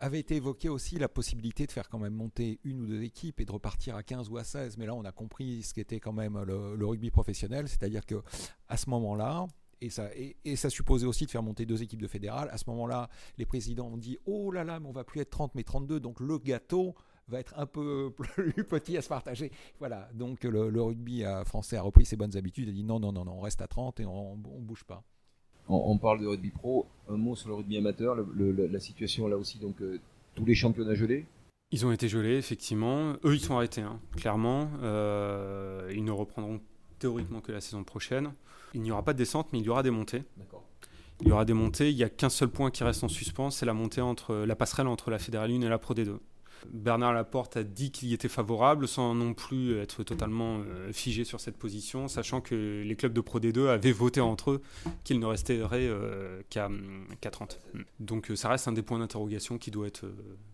avait 0.00 0.20
été 0.20 0.36
évoqué 0.36 0.68
aussi 0.68 0.98
la 0.98 1.08
possibilité 1.08 1.66
de 1.66 1.72
faire 1.72 1.88
quand 1.88 1.98
même 1.98 2.14
monter 2.14 2.60
une 2.64 2.80
ou 2.80 2.86
deux 2.86 3.02
équipes 3.02 3.40
et 3.40 3.44
de 3.44 3.52
repartir 3.52 3.96
à 3.96 4.02
15 4.02 4.28
ou 4.28 4.38
à 4.38 4.44
16. 4.44 4.76
Mais 4.78 4.86
là, 4.86 4.94
on 4.94 5.04
a 5.04 5.12
compris 5.12 5.62
ce 5.62 5.74
qu'était 5.74 6.00
quand 6.00 6.12
même 6.12 6.42
le, 6.42 6.86
rugby 6.86 7.10
professionnel, 7.10 7.68
c'est-à-dire 7.68 8.04
que 8.06 8.22
à 8.68 8.76
ce 8.76 8.90
moment-là, 8.90 9.46
et 9.80 9.90
ça, 9.90 10.08
et, 10.14 10.56
ça 10.56 10.70
supposait 10.70 11.06
aussi 11.06 11.26
de 11.26 11.30
faire 11.30 11.42
monter 11.42 11.66
deux 11.66 11.82
équipes 11.82 12.00
de 12.00 12.06
fédérales. 12.06 12.48
À 12.50 12.58
ce 12.58 12.64
moment-là, 12.68 13.08
les 13.38 13.44
présidents 13.44 13.88
ont 13.88 13.98
dit 13.98 14.18
Oh 14.24 14.50
là 14.50 14.64
là, 14.64 14.80
mais 14.80 14.88
on 14.88 14.92
va 14.92 15.04
plus 15.04 15.20
être 15.20 15.30
30 15.30 15.54
mais 15.54 15.64
32, 15.64 16.00
donc 16.00 16.20
le 16.20 16.38
gâteau 16.38 16.94
va 17.28 17.40
être 17.40 17.58
un 17.58 17.66
peu 17.66 18.12
plus 18.16 18.64
petit 18.64 18.96
à 18.96 19.02
se 19.02 19.08
partager. 19.08 19.50
Voilà, 19.78 20.08
donc 20.14 20.44
le, 20.44 20.82
rugby 20.82 21.24
français 21.44 21.76
a 21.76 21.82
repris 21.82 22.04
ses 22.04 22.16
bonnes 22.16 22.36
habitudes 22.36 22.68
et 22.68 22.72
dit 22.72 22.84
non, 22.84 23.00
non, 23.00 23.12
non, 23.12 23.24
non, 23.24 23.32
on 23.32 23.40
reste 23.40 23.62
à 23.62 23.68
30 23.68 24.00
et 24.00 24.06
on 24.06 24.36
ne 24.36 24.42
bouge 24.42 24.84
pas 24.84 25.04
on, 25.68 25.98
parle 25.98 26.20
de 26.20 26.26
rugby 26.26 26.50
pro. 26.50 26.86
Un 27.08 27.16
mot 27.16 27.36
sur 27.36 27.48
le 27.48 27.54
rugby 27.54 27.76
amateur, 27.76 28.16
la 28.36 28.80
situation 28.80 29.28
là 29.28 29.36
aussi, 29.36 29.58
donc 29.58 29.80
euh, 29.80 29.98
tous 30.34 30.44
les 30.44 30.54
championnats 30.54 30.94
gelés? 30.94 31.26
Ils 31.70 31.84
ont 31.84 31.92
été 31.92 32.08
gelés, 32.08 32.36
effectivement. 32.36 33.14
Eux, 33.24 33.34
ils 33.34 33.40
sont 33.40 33.56
arrêtés, 33.56 33.80
hein, 33.80 33.98
clairement. 34.16 34.70
Euh, 34.82 35.90
ils 35.94 36.04
ne 36.04 36.12
reprendront 36.12 36.60
théoriquement 36.98 37.40
que 37.40 37.52
la 37.52 37.60
saison 37.60 37.82
prochaine. 37.84 38.32
Il 38.74 38.82
n'y 38.82 38.92
aura 38.92 39.02
pas 39.02 39.12
de 39.12 39.18
descente, 39.18 39.48
mais 39.52 39.58
il 39.58 39.64
y 39.64 39.68
aura 39.68 39.82
des 39.82 39.90
montées. 39.90 40.22
Il 41.20 41.28
y 41.28 41.32
aura 41.32 41.44
des 41.44 41.52
montées. 41.52 41.90
Il 41.90 41.96
n'y 41.96 42.04
a 42.04 42.08
qu'un 42.08 42.28
seul 42.28 42.48
point 42.48 42.70
qui 42.70 42.84
reste 42.84 43.02
en 43.04 43.08
suspens, 43.08 43.50
c'est 43.50 43.66
la 43.66 43.74
montée 43.74 44.00
entre 44.00 44.34
la 44.34 44.56
passerelle 44.56 44.86
entre 44.86 45.10
la 45.10 45.18
Fédérale 45.18 45.50
1 45.50 45.62
et 45.62 45.68
la 45.68 45.78
Pro 45.78 45.94
D2. 45.94 46.18
Bernard 46.72 47.12
Laporte 47.12 47.56
a 47.56 47.62
dit 47.62 47.90
qu'il 47.90 48.08
y 48.08 48.14
était 48.14 48.28
favorable 48.28 48.88
sans 48.88 49.14
non 49.14 49.34
plus 49.34 49.78
être 49.78 50.02
totalement 50.02 50.58
euh, 50.58 50.92
figé 50.92 51.24
sur 51.24 51.40
cette 51.40 51.56
position, 51.56 52.08
sachant 52.08 52.40
que 52.40 52.82
les 52.82 52.96
clubs 52.96 53.12
de 53.12 53.20
Pro 53.20 53.40
D2 53.40 53.68
avaient 53.68 53.92
voté 53.92 54.20
entre 54.20 54.52
eux 54.52 54.62
qu'il 55.04 55.18
ne 55.20 55.26
resterait 55.26 55.86
euh, 55.86 56.42
qu'à 56.50 56.70
30. 57.30 57.60
Donc 58.00 58.30
euh, 58.30 58.36
ça 58.36 58.48
reste 58.48 58.68
un 58.68 58.72
des 58.72 58.82
points 58.82 58.98
d'interrogation 58.98 59.58
qui 59.58 59.70
doit 59.70 59.86
être... 59.86 60.04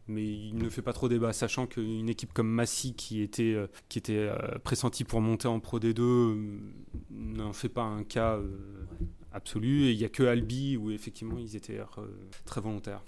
mais 0.08 0.26
il 0.26 0.56
ne 0.56 0.68
fait 0.68 0.82
pas 0.82 0.92
trop 0.92 1.08
débat, 1.08 1.32
sachant 1.32 1.66
qu'une 1.66 2.08
équipe 2.08 2.32
comme 2.32 2.48
Massy 2.48 2.94
qui 2.94 3.22
était, 3.22 3.56
qui 3.88 3.98
était 3.98 4.30
pressentie 4.64 5.04
pour 5.04 5.20
monter 5.20 5.48
en 5.48 5.60
Pro 5.60 5.78
D2 5.78 6.58
n'en 7.10 7.52
fait 7.52 7.68
pas 7.68 7.82
un 7.82 8.04
cas 8.04 8.38
absolu. 9.32 9.84
Et 9.84 9.92
il 9.92 9.98
n'y 9.98 10.04
a 10.04 10.08
que 10.08 10.22
Albi 10.22 10.76
où 10.76 10.90
effectivement 10.90 11.38
ils 11.38 11.56
étaient 11.56 11.80
très 12.44 12.60
volontaires. 12.60 13.02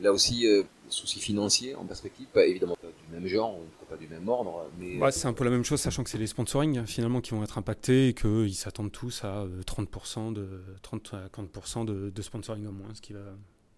Là 0.00 0.12
aussi, 0.12 0.46
euh, 0.46 0.64
soucis 0.88 1.20
financiers 1.20 1.74
en 1.74 1.84
perspective, 1.84 2.26
pas 2.32 2.44
évidemment 2.44 2.76
pas 2.76 2.88
du 2.88 3.14
même 3.14 3.26
genre, 3.28 3.58
pas 3.88 3.96
du 3.96 4.08
même 4.08 4.28
ordre. 4.28 4.68
Mais... 4.78 4.98
C'est 5.12 5.28
un 5.28 5.32
peu 5.32 5.44
la 5.44 5.50
même 5.50 5.64
chose, 5.64 5.80
sachant 5.80 6.02
que 6.02 6.10
c'est 6.10 6.18
les 6.18 6.26
sponsoring 6.26 6.84
finalement 6.86 7.20
qui 7.20 7.30
vont 7.30 7.42
être 7.44 7.58
impactés 7.58 8.08
et 8.08 8.14
qu'ils 8.14 8.54
s'attendent 8.54 8.92
tous 8.92 9.22
à 9.24 9.46
30% 9.66 10.18
euh, 10.18 10.32
de 10.32 10.48
30 10.82 11.14
à 11.14 11.28
40% 11.28 11.84
de, 11.84 12.10
de, 12.10 12.22
sponsoring 12.22 12.66
au 12.66 12.72
moins. 12.72 12.92
Ce 12.94 13.00
qui 13.00 13.12
va... 13.12 13.20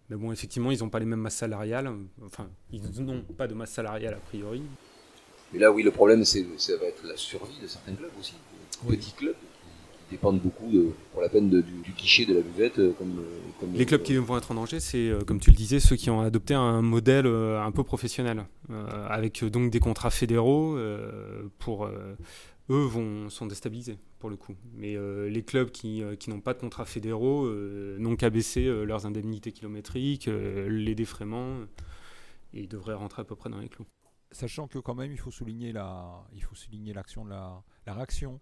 Mais 0.09 0.17
bon, 0.17 0.33
effectivement, 0.33 0.71
ils 0.71 0.79
n'ont 0.79 0.89
pas 0.89 1.01
les 1.01 1.05
mêmes 1.05 1.21
masses 1.21 1.37
salariales. 1.37 1.91
Enfin, 2.25 2.49
ils 2.71 2.81
n'ont 3.03 3.23
pas 3.37 3.49
de 3.49 3.55
masse 3.55 3.73
salariale 3.73 4.15
a 4.15 4.19
priori. 4.19 4.63
Mais 5.53 5.59
là, 5.59 5.71
oui, 5.71 5.83
le 5.83 5.91
problème, 5.91 6.25
c'est, 6.25 6.47
ça 6.59 6.77
va 6.77 6.87
être 6.87 7.05
la 7.05 7.17
survie 7.17 7.59
de 7.61 7.67
certains 7.67 7.95
clubs 7.95 8.11
aussi. 8.19 8.35
Petits 8.87 9.13
clubs 9.13 9.35
dépendent 10.11 10.41
beaucoup 10.41 10.71
pour 11.13 11.23
la 11.23 11.29
peine 11.29 11.51
du, 11.51 11.93
guichet 11.97 12.27
de 12.27 12.35
la 12.35 12.41
buvette. 12.41 12.79
Euh, 12.79 12.93
comme, 12.99 13.19
euh, 13.19 13.67
les 13.75 13.87
clubs 13.87 14.03
qui 14.03 14.17
vont 14.17 14.37
être 14.37 14.51
en 14.53 14.55
danger, 14.55 14.81
c'est 14.81 15.09
euh, 15.09 15.21
comme 15.25 15.41
tu 15.41 15.51
le 15.51 15.57
disais, 15.57 15.81
ceux 15.81 15.97
qui 15.97 16.11
ont 16.11 16.21
adopté 16.21 16.55
un 16.55 16.83
modèle 16.83 17.27
un 17.27 17.73
peu 17.73 17.83
professionnel, 17.83 18.45
avec 19.09 19.45
donc 19.45 19.71
des 19.71 19.81
contrats 19.81 20.11
fédéraux 20.11 20.79
pour 21.59 21.87
eux 21.87 22.85
vont 22.85 23.31
sont 23.31 23.47
déstabilisés 23.47 23.99
pour 24.19 24.31
le 24.31 24.37
coup. 24.37 24.55
Mais 24.75 24.97
les 25.29 25.43
clubs 25.43 25.71
qui, 25.71 26.03
qui 26.19 26.31
n'ont 26.31 26.41
pas 26.41 26.55
de 26.55 26.61
contrats 26.61 26.85
fédéraux 26.85 27.49
n'ont 27.99 28.17
qu'à 28.17 28.31
baisser 28.31 28.65
leurs 28.85 29.07
indemnités 29.07 29.53
kilométriques, 29.53 30.27
les 30.27 30.95
défraiements, 30.95 31.61
et 32.53 32.63
ils 32.63 32.69
devraient 32.69 32.95
rentrer 32.95 33.23
à 33.23 33.25
peu 33.25 33.37
près 33.37 33.51
dans 33.51 33.59
les 33.61 33.69
clous. 33.69 33.87
Sachant 34.33 34.67
que 34.67 34.79
quand 34.79 34.95
même 34.95 35.13
il 35.13 35.19
faut 35.19 35.31
souligner 35.31 35.73
la, 35.73 36.27
il 36.35 36.43
faut 36.43 36.57
souligner 36.57 36.93
l'action 36.93 37.25
de 37.25 37.31
la, 37.31 37.63
la 37.87 37.95
réaction 37.95 38.41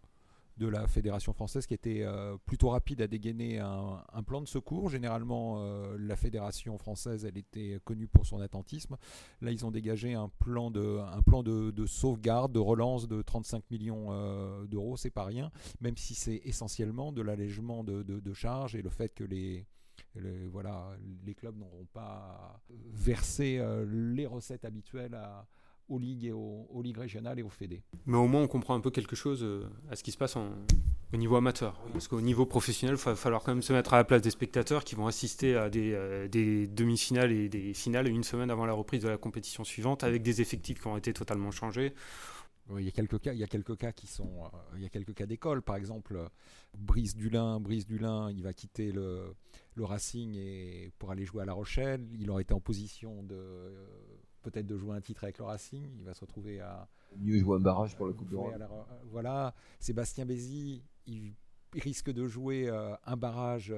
de 0.57 0.69
la 0.69 0.87
Fédération 0.87 1.33
française 1.33 1.67
qui 1.67 1.75
était 1.75 2.03
euh, 2.03 2.37
plutôt 2.47 2.69
rapide 2.69 3.03
à 3.03 3.07
dégainer 3.07 3.59
un, 3.59 4.23
plan 4.27 4.41
de 4.41 4.47
secours. 4.47 4.89
Généralement, 4.89 5.57
euh, 5.59 5.97
la 5.99 6.17
Fédération 6.17 6.79
française, 6.79 7.25
elle 7.25 7.37
était 7.37 7.79
connue 7.85 8.07
pour 8.07 8.27
son 8.27 8.41
attentisme. 8.41 8.97
Là, 9.41 9.51
ils 9.51 9.67
ont 9.67 9.71
dégagé 9.71 10.15
un 10.15 10.29
plan 10.29 10.71
de, 10.71 10.99
un 10.99 11.23
plan 11.23 11.43
de, 11.43 11.87
sauvegarde, 11.87 12.53
de 12.53 12.61
relance 12.61 13.09
de 13.09 13.21
35 13.23 13.71
millions 13.71 14.07
euh, 14.11 14.67
d'euros. 14.67 14.97
C'est 14.97 15.11
pas 15.11 15.25
rien, 15.25 15.51
même 15.81 15.97
si 15.97 16.15
c'est 16.15 16.41
essentiellement 16.45 17.13
de 17.13 17.23
l'allègement 17.23 17.83
de, 17.85 18.33
charges 18.33 18.75
et 18.75 18.83
le 18.83 18.91
fait 18.91 19.15
que 19.15 19.23
les, 19.23 19.67
voilà, 20.51 20.97
les 21.25 21.35
clubs 21.35 21.57
n'auront 21.57 21.87
pas 21.93 22.61
versé 22.93 23.63
les 23.87 24.27
recettes 24.27 24.65
habituelles 24.65 25.15
à, 25.15 25.47
aux 25.89 25.99
ligues 25.99 26.25
et 26.25 26.33
aux, 26.33 26.83
ligues 26.83 26.99
régionales 26.99 27.39
et 27.39 27.43
aux 27.43 27.51
fédés. 27.51 27.83
Mais 28.07 28.17
au 28.17 28.27
moins 28.27 28.43
on 28.43 28.49
comprend 28.49 28.75
un 28.75 28.81
peu 28.81 28.91
quelque 28.91 29.17
chose 29.17 29.43
euh, 29.43 29.69
à 29.91 29.97
ce 29.97 30.03
qui 30.03 30.13
se 30.13 30.19
passe 30.19 30.37
au 30.37 31.17
niveau 31.17 31.37
amateur. 31.37 31.81
Parce 31.93 32.09
qu'au 32.09 32.21
niveau 32.21 32.47
professionnel, 32.47 32.97
il 32.99 33.05
va 33.05 33.15
falloir 33.15 33.43
quand 33.43 33.53
même 33.53 33.63
se 33.63 33.73
mettre 33.73 33.95
à 33.95 33.99
la 33.99 34.05
place 34.05 34.23
des 34.23 34.31
spectateurs 34.31 34.85
qui 34.85 34.95
vont 34.95 35.07
assister 35.07 35.57
à 35.57 35.71
des, 35.71 35.93
euh, 35.93 36.29
des 36.29 36.67
demi-finales 36.67 37.33
et 37.33 37.49
des 37.49 37.75
finales 37.75 38.09
une 38.09 38.25
semaine 38.25 38.51
avant 38.51 38.67
la 38.67 38.73
reprise 38.73 39.03
de 39.03 39.09
la 39.09 39.19
compétition 39.19 39.65
suivante 39.65 40.05
avec 40.05 40.23
des 40.23 40.41
effectifs 40.41 40.81
qui 40.81 40.87
ont 40.87 40.97
été 40.97 41.13
totalement 41.13 41.51
changés. 41.51 41.95
il 42.77 42.85
y 42.85 42.89
a 42.89 42.93
quelques 42.93 43.21
cas, 43.21 43.33
il 43.33 43.39
y 43.39 43.45
a 43.45 43.47
quelques 43.47 43.77
cas 43.77 43.93
qui 43.93 44.07
sont, 44.07 44.45
euh, 44.45 44.77
il 44.77 44.83
y 44.83 44.87
a 44.87 44.89
quelques 44.89 45.15
cas 45.15 45.27
d'école. 45.27 45.63
Par 45.63 45.77
exemple, 45.77 46.19
Brice 46.77 47.15
Dulin, 47.15 47.61
Brice 47.61 47.87
Dulin, 47.87 48.31
il 48.31 48.43
va 48.43 48.53
quitter 48.53 48.91
le, 48.91 49.35
le 49.75 49.85
Racing 49.85 50.35
et 50.35 50.93
pour 50.99 51.11
aller 51.11 51.25
jouer 51.25 51.43
à 51.43 51.45
La 51.45 51.53
Rochelle. 51.53 52.07
Il 52.19 52.31
aurait 52.31 52.43
été 52.43 52.55
en 52.55 52.61
position 52.61 53.23
de 53.23 53.37
peut-être 54.45 54.67
de 54.67 54.77
jouer 54.77 54.97
un 54.97 55.01
titre 55.01 55.25
avec 55.25 55.39
le 55.39 55.45
Racing. 55.45 55.85
Il 55.99 56.05
va 56.05 56.15
se 56.15 56.21
retrouver 56.21 56.61
à. 56.61 56.89
Mieux 57.19 57.39
jouer 57.39 57.57
un 57.57 57.61
barrage 57.61 57.97
pour 57.97 58.07
la 58.07 58.13
Coupe 58.13 58.29
d'Europe. 58.29 58.55
Voilà. 59.11 59.55
Sébastien 59.81 60.25
Bézi, 60.25 60.83
il, 61.07 61.35
risque 61.75 62.11
de 62.11 62.29
jouer 62.29 62.69
euh, 62.69 62.95
un 63.05 63.17
barrage. 63.17 63.75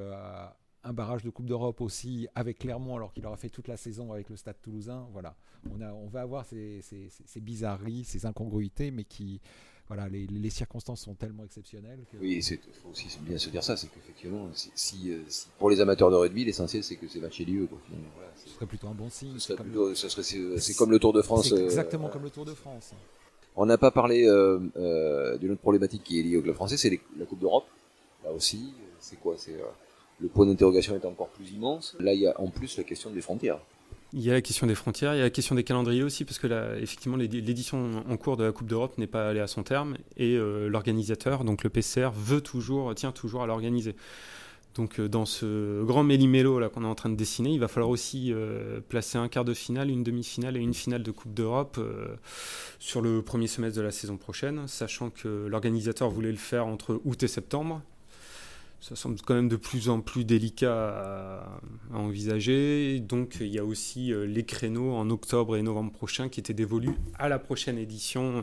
Euh, 0.87 0.91
un 0.91 0.93
barrage 0.93 1.23
de 1.23 1.31
Coupe 1.31 1.47
d'Europe 1.47 1.81
aussi 1.81 2.29
avec 2.35 2.59
Clermont 2.59 2.97
alors 2.97 3.13
qu'il 3.13 3.27
aura 3.27 3.37
fait 3.37 3.49
toute 3.49 3.69
la 3.69 3.77
saison 3.77 4.13
avec 4.13 4.29
le 4.31 4.37
Stade 4.37 4.57
Toulousain. 4.63 5.07
Voilà, 5.13 5.35
on, 5.71 5.81
a, 5.81 5.93
on 5.93 6.07
va 6.07 6.23
avoir 6.23 6.45
ces, 6.45 6.81
ces 6.83 7.41
bizarreries, 7.41 8.05
ces 8.05 8.25
incongruités, 8.25 8.91
mais 8.91 9.05
qui, 9.05 9.41
voilà, 9.89 10.09
les, 10.09 10.27
les, 10.27 10.51
circonstances 10.51 11.03
sont 11.03 11.15
tellement 11.15 11.45
exceptionnelles. 11.45 12.05
Que... 12.11 12.17
Oui, 12.19 12.41
il 12.41 12.59
faut 12.83 12.91
aussi 12.91 13.07
bien 13.21 13.39
se 13.39 13.51
dire 13.51 13.63
ça, 13.63 13.77
c'est 13.77 13.89
qu'effectivement, 13.89 14.49
si, 14.53 14.71
si, 14.75 15.13
euh, 15.13 15.23
si, 15.29 15.49
pour 15.59 15.71
les 15.71 15.81
amateurs 15.81 16.11
de 16.11 16.17
rugby, 16.17 16.45
l'essentiel 16.45 16.83
c'est 16.83 16.97
que 16.97 17.09
ces 17.09 17.21
matchs 17.21 17.41
aient 17.41 17.45
lieu. 17.45 17.69
Voilà, 17.71 18.31
ce 18.37 18.49
serait 18.49 18.67
plutôt 18.67 18.89
un 18.89 18.95
bon 18.95 19.11
signe. 19.11 19.39
C'est 19.39 19.57
comme, 19.57 19.73
comme, 19.73 20.91
le 20.91 20.99
Tour 20.99 21.13
de 21.13 21.23
France. 21.23 21.49
C'est 21.49 21.65
exactement 21.65 22.09
euh, 22.09 22.11
comme 22.11 22.25
le 22.25 22.31
Tour 22.31 22.45
de 22.45 22.55
France. 22.55 22.95
On 23.55 23.65
n'a 23.65 23.79
pas 23.79 23.91
parlé 23.91 24.27
euh, 24.27 24.59
euh, 24.77 25.39
d'une 25.39 25.53
autre 25.53 25.63
problématique 25.63 26.05
qui 26.05 26.21
est 26.21 26.23
liée 26.23 26.37
au 26.37 26.43
club 26.43 26.55
français, 26.55 26.77
c'est 26.77 27.01
la 27.19 27.25
Coupe 27.25 27.41
d'Europe. 27.41 27.67
Là 28.25 28.33
aussi, 28.33 28.73
c'est 28.99 29.19
quoi 29.21 29.35
C'est 29.39 29.57
le 30.21 30.29
point 30.29 30.47
d'interrogation 30.47 30.95
est 30.95 31.05
encore 31.05 31.29
plus 31.29 31.51
immense. 31.53 31.97
Là, 32.01 32.15
il 32.15 32.21
y 32.21 32.27
a 32.27 32.41
en 32.41 32.49
plus 32.49 32.77
la 32.79 32.85
question 32.85 33.11
des 33.11 33.21
frontières. 33.21 33.59
Il 34.13 34.23
y 34.23 34.31
a 34.31 34.35
la 34.35 34.41
question 34.41 34.67
des 34.67 34.75
frontières, 34.75 35.15
il 35.15 35.19
y 35.19 35.21
a 35.21 35.25
la 35.25 35.31
question 35.31 35.55
des 35.55 35.65
calendriers 35.65 36.03
aussi, 36.05 36.25
parce 36.25 36.39
que 36.39 36.47
là, 36.47 36.77
effectivement, 36.79 37.17
l'édition 37.17 38.05
en 38.09 38.17
cours 38.17 38.37
de 38.37 38.45
la 38.45 38.53
Coupe 38.53 38.69
d'Europe 38.69 38.97
n'est 38.99 39.09
pas 39.09 39.29
allée 39.29 39.41
à 39.41 39.47
son 39.47 39.63
terme, 39.63 39.97
et 40.17 40.39
l'organisateur, 40.39 41.45
donc 41.45 41.65
le 41.65 41.71
PCR, 41.71 42.11
veut 42.15 42.41
toujours, 42.41 42.95
tient 42.95 43.13
toujours 43.13 43.43
à 43.43 43.47
l'organiser. 43.47 43.97
Donc 44.77 45.01
dans 45.01 45.25
ce 45.25 45.83
grand 45.85 46.05
méli-mélo 46.05 46.71
qu'on 46.71 46.85
est 46.85 46.87
en 46.87 46.95
train 46.95 47.09
de 47.11 47.17
dessiner, 47.17 47.51
il 47.51 47.61
va 47.61 47.67
falloir 47.67 47.91
aussi 47.91 48.33
placer 48.89 49.19
un 49.19 49.29
quart 49.29 49.45
de 49.45 49.55
finale, 49.55 49.91
une 49.91 50.05
demi-finale 50.05 50.57
et 50.57 50.61
une 50.61 50.75
finale 50.75 51.03
de 51.03 51.11
Coupe 51.11 51.35
d'Europe 51.35 51.81
sur 52.79 53.03
le 53.03 53.23
premier 53.23 53.49
semestre 53.49 53.77
de 53.77 53.83
la 53.83 53.91
saison 53.91 54.17
prochaine, 54.17 54.69
sachant 54.69 55.11
que 55.11 55.47
l'organisateur 55.47 56.11
voulait 56.11 56.31
le 56.31 56.37
faire 56.37 56.67
entre 56.67 57.01
août 57.05 57.23
et 57.23 57.29
septembre 57.29 57.83
ça 58.87 58.95
semble 58.95 59.21
quand 59.21 59.35
même 59.35 59.49
de 59.49 59.57
plus 59.57 59.89
en 59.89 60.01
plus 60.01 60.25
délicat 60.25 60.73
à, 60.73 61.61
envisager. 61.93 63.01
Donc 63.01 63.39
il 63.41 63.49
y 63.49 63.59
a 63.59 63.65
aussi 63.65 64.13
euh, 64.13 64.27
les 64.27 64.45
créneaux 64.45 64.95
en 64.95 65.11
octobre 65.11 65.57
et 65.57 65.63
novembre 65.63 65.91
prochain 65.91 66.29
qui 66.29 66.39
étaient 66.39 66.55
dévolus 66.55 66.95
à 67.19 67.29
la 67.29 67.41
prochaine 67.41 67.79
édition, 67.79 68.39
euh, 68.39 68.43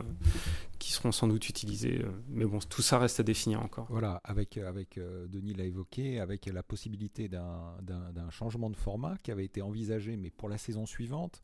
qui 0.78 0.92
seront 0.92 1.12
sans 1.12 1.28
doute 1.28 1.48
utilisés. 1.48 2.02
Euh. 2.04 2.10
mais 2.28 2.44
bon, 2.44 2.58
tout 2.58 2.82
ça 2.82 2.98
reste 2.98 3.20
à 3.20 3.22
définir 3.22 3.62
encore. 3.62 3.86
Voilà, 3.88 4.20
avec, 4.22 4.58
avec 4.58 5.00
Denis 5.30 5.54
l'a 5.54 5.64
évoqué, 5.64 6.20
avec 6.20 6.44
la 6.44 6.62
possibilité 6.62 7.28
d'un 7.28 8.30
changement 8.30 8.68
de 8.68 8.76
format 8.76 9.16
qui 9.22 9.30
avait 9.30 9.46
été 9.46 9.62
envisagé, 9.62 10.18
mais 10.18 10.30
pour 10.30 10.50
la 10.50 10.58
saison 10.58 10.84
suivante 10.84 11.42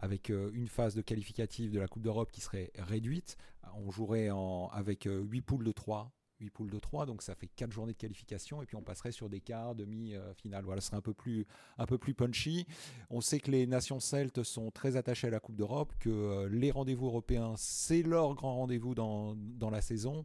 avec 0.00 0.28
une 0.28 0.68
phase 0.68 0.94
de 0.94 1.00
qualificative 1.00 1.70
de 1.70 1.78
la 1.78 1.88
Coupe 1.88 2.02
d'Europe 2.02 2.30
qui 2.30 2.42
serait 2.42 2.72
réduite. 2.76 3.38
On 3.86 3.90
jouerait 3.90 4.28
en, 4.28 4.68
avec 4.70 5.08
8 5.08 5.40
poules 5.40 5.64
de 5.64 5.72
3 5.72 6.12
8 6.44 6.50
poules 6.50 6.70
de 6.70 6.78
3, 6.78 7.06
donc 7.06 7.22
ça 7.22 7.34
fait 7.34 7.46
4 7.46 7.72
journées 7.72 7.92
de 7.92 7.98
qualification, 7.98 8.62
et 8.62 8.66
puis 8.66 8.76
on 8.76 8.82
passerait 8.82 9.12
sur 9.12 9.28
des 9.28 9.40
quarts, 9.40 9.74
demi-finale. 9.74 10.64
Voilà, 10.64 10.80
ce 10.80 10.88
serait 10.88 10.98
un 10.98 11.02
peu, 11.02 11.14
plus, 11.14 11.46
un 11.78 11.86
peu 11.86 11.98
plus 11.98 12.14
punchy. 12.14 12.66
On 13.10 13.20
sait 13.20 13.40
que 13.40 13.50
les 13.50 13.66
nations 13.66 14.00
celtes 14.00 14.42
sont 14.42 14.70
très 14.70 14.96
attachées 14.96 15.28
à 15.28 15.30
la 15.30 15.40
Coupe 15.40 15.56
d'Europe, 15.56 15.92
que 15.98 16.10
euh, 16.10 16.48
les 16.48 16.70
rendez-vous 16.70 17.06
européens, 17.06 17.54
c'est 17.56 18.02
leur 18.02 18.34
grand 18.34 18.56
rendez-vous 18.56 18.94
dans, 18.94 19.34
dans 19.36 19.70
la 19.70 19.80
saison. 19.80 20.24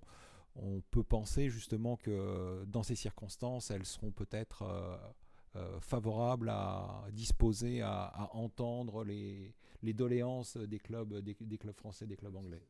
On 0.56 0.82
peut 0.92 1.04
penser 1.04 1.50
justement 1.50 1.96
que 1.96 2.66
dans 2.66 2.84
ces 2.84 2.96
circonstances, 2.96 3.72
elles 3.72 3.86
seront 3.86 4.12
peut-être 4.12 4.64
euh, 4.64 4.98
euh, 5.56 5.80
favorables 5.80 6.50
à 6.50 7.06
disposer, 7.14 7.82
à, 7.82 8.30
entendre 8.34 9.04
les, 9.06 9.54
les 9.84 9.94
doléances 9.94 10.58
des 10.58 10.80
clubs, 10.80 11.20
des 11.20 11.58
clubs 11.58 11.78
français, 11.78 12.06
des 12.06 12.18
clubs 12.18 12.36
anglais 12.36 12.62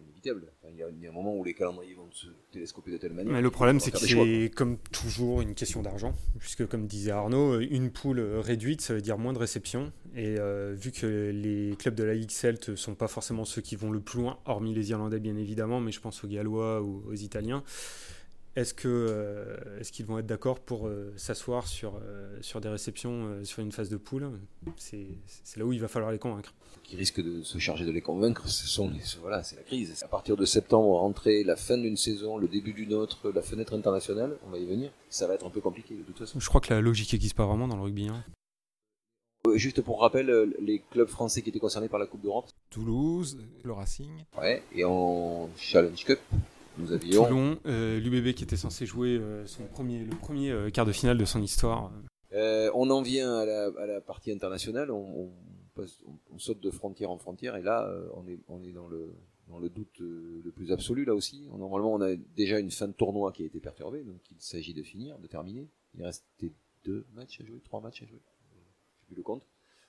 inévitable. 0.00 0.52
il, 0.68 0.76
y 0.76 1.06
a, 1.06 1.10
un 1.10 1.12
moment 1.12 1.36
où 1.36 1.44
les 1.44 1.54
calendriers 1.54 1.94
vont 1.94 2.10
se 2.10 2.28
télescoper 2.50 2.92
de 2.92 2.96
telle 2.96 3.12
manière. 3.12 3.32
Mais 3.32 3.42
le 3.42 3.50
problème, 3.50 3.80
c'est 3.80 3.90
que 3.90 3.98
c'est 3.98 4.50
comme 4.54 4.78
toujours 4.92 5.40
une 5.40 5.54
question 5.54 5.82
d'argent, 5.82 6.14
puisque 6.38 6.66
comme 6.66 6.86
disait 6.86 7.10
Arnaud, 7.10 7.60
une 7.60 7.90
poule 7.90 8.20
réduite, 8.20 8.80
ça 8.80 8.94
veut 8.94 9.00
dire 9.00 9.18
moins 9.18 9.32
de 9.32 9.38
réception. 9.38 9.92
Et 10.14 10.38
euh, 10.38 10.74
vu 10.74 10.92
que 10.92 11.30
les 11.30 11.76
clubs 11.76 11.94
de 11.94 12.04
la 12.04 12.14
Ligue 12.14 12.30
ne 12.68 12.76
sont 12.76 12.94
pas 12.94 13.08
forcément 13.08 13.44
ceux 13.44 13.62
qui 13.62 13.76
vont 13.76 13.90
le 13.90 14.00
plus 14.00 14.20
loin, 14.20 14.38
hormis 14.44 14.74
les 14.74 14.90
Irlandais 14.90 15.20
bien 15.20 15.36
évidemment, 15.36 15.80
mais 15.80 15.92
je 15.92 16.00
pense 16.00 16.22
aux 16.24 16.28
Gallois 16.28 16.82
ou 16.82 17.04
aux 17.06 17.14
Italiens, 17.14 17.62
est-ce 18.54 18.74
que 18.74 18.88
euh, 18.88 19.80
est-ce 19.80 19.92
qu'ils 19.92 20.04
vont 20.04 20.18
être 20.18 20.26
d'accord 20.26 20.60
pour 20.60 20.86
euh, 20.86 21.12
s'asseoir 21.16 21.66
sur, 21.66 21.94
euh, 21.96 22.36
sur 22.42 22.60
des 22.60 22.68
réceptions 22.68 23.42
sur 23.44 23.62
une 23.62 23.72
phase 23.72 23.88
de 23.88 23.96
poule? 23.96 24.30
C'est, 24.76 25.06
là 25.56 25.64
où 25.64 25.72
il 25.72 25.80
va 25.80 25.88
falloir 25.88 26.12
les 26.12 26.18
convaincre. 26.18 26.52
Qui 26.82 26.96
risque 26.96 27.22
de 27.22 27.42
se 27.42 27.58
charger 27.58 27.86
de 27.86 27.90
les 27.90 28.02
convaincre, 28.02 28.48
ce 28.48 28.66
sont 28.66 28.92
voilà, 29.20 29.42
c'est 29.42 29.56
la 29.56 29.62
crise. 29.62 30.02
À 30.02 30.08
partir 30.08 30.36
de 30.36 30.44
septembre, 30.44 30.98
rentrer 30.98 31.44
la 31.44 31.56
fin 31.56 31.78
d'une 31.78 31.96
saison, 31.96 32.36
le 32.36 32.48
début 32.48 32.72
d'une 32.72 32.92
autre, 32.92 33.30
la 33.30 33.42
fenêtre 33.42 33.72
internationale, 33.72 34.36
on 34.46 34.50
va 34.50 34.58
y 34.58 34.66
venir. 34.66 34.90
Ça 35.08 35.26
va 35.26 35.34
être 35.34 35.46
un 35.46 35.50
peu 35.50 35.60
compliqué 35.60 35.94
de 35.94 36.02
toute 36.02 36.18
façon. 36.18 36.38
Je 36.38 36.48
crois 36.48 36.60
que 36.60 36.74
la 36.74 36.80
logique 36.80 37.12
n'existe 37.12 37.36
pas 37.36 37.46
vraiment 37.46 37.68
dans 37.68 37.76
le 37.76 37.82
rugby. 37.82 38.08
Hein. 38.08 38.24
Juste 39.54 39.80
pour 39.80 40.00
rappel, 40.00 40.54
les 40.60 40.82
clubs 40.90 41.08
français 41.08 41.42
qui 41.42 41.50
étaient 41.50 41.58
concernés 41.58 41.88
par 41.88 41.98
la 41.98 42.06
Coupe 42.06 42.22
d'Europe. 42.22 42.48
Toulouse, 42.70 43.38
le 43.64 43.72
Racing. 43.72 44.10
Ouais, 44.38 44.62
et 44.74 44.84
en 44.84 45.48
Challenge 45.56 46.04
Cup, 46.04 46.20
nous 46.78 46.92
avions. 46.92 47.24
Toulon, 47.24 47.58
euh, 47.66 48.00
l'UBB 48.00 48.34
qui 48.34 48.44
était 48.44 48.56
censé 48.56 48.86
jouer 48.86 49.16
euh, 49.16 49.46
son 49.46 49.64
premier, 49.64 50.04
le 50.04 50.16
premier 50.16 50.50
euh, 50.50 50.70
quart 50.70 50.86
de 50.86 50.92
finale 50.92 51.18
de 51.18 51.24
son 51.24 51.42
histoire. 51.42 51.92
on 52.32 52.90
en 52.90 53.02
vient 53.02 53.34
à 53.34 53.86
la, 53.86 54.00
partie 54.00 54.32
internationale, 54.32 54.90
on, 54.90 55.30
saute 56.38 56.60
de 56.60 56.70
frontière 56.70 57.10
en 57.10 57.18
frontière 57.18 57.56
et 57.56 57.62
là 57.62 57.90
on 58.14 58.26
est, 58.26 58.38
on 58.48 58.62
est 58.62 58.72
dans, 58.72 58.88
le, 58.88 59.14
dans 59.48 59.58
le 59.58 59.68
doute 59.68 59.98
le 60.00 60.50
plus 60.50 60.72
absolu 60.72 61.04
là 61.04 61.14
aussi. 61.14 61.48
Normalement 61.56 61.94
on 61.94 62.00
a 62.00 62.14
déjà 62.36 62.58
une 62.58 62.70
fin 62.70 62.88
de 62.88 62.92
tournoi 62.92 63.32
qui 63.32 63.42
a 63.42 63.46
été 63.46 63.60
perturbée, 63.60 64.02
donc 64.02 64.20
il 64.30 64.40
s'agit 64.40 64.74
de 64.74 64.82
finir, 64.82 65.18
de 65.18 65.26
terminer. 65.26 65.68
Il 65.94 66.04
restait 66.04 66.52
deux 66.84 67.06
matchs 67.14 67.40
à 67.40 67.44
jouer, 67.44 67.60
trois 67.64 67.80
matchs 67.80 68.02
à 68.02 68.06
jouer, 68.06 68.20
je 68.20 69.00
sais 69.00 69.06
plus 69.06 69.16
le 69.16 69.22
compte. 69.22 69.44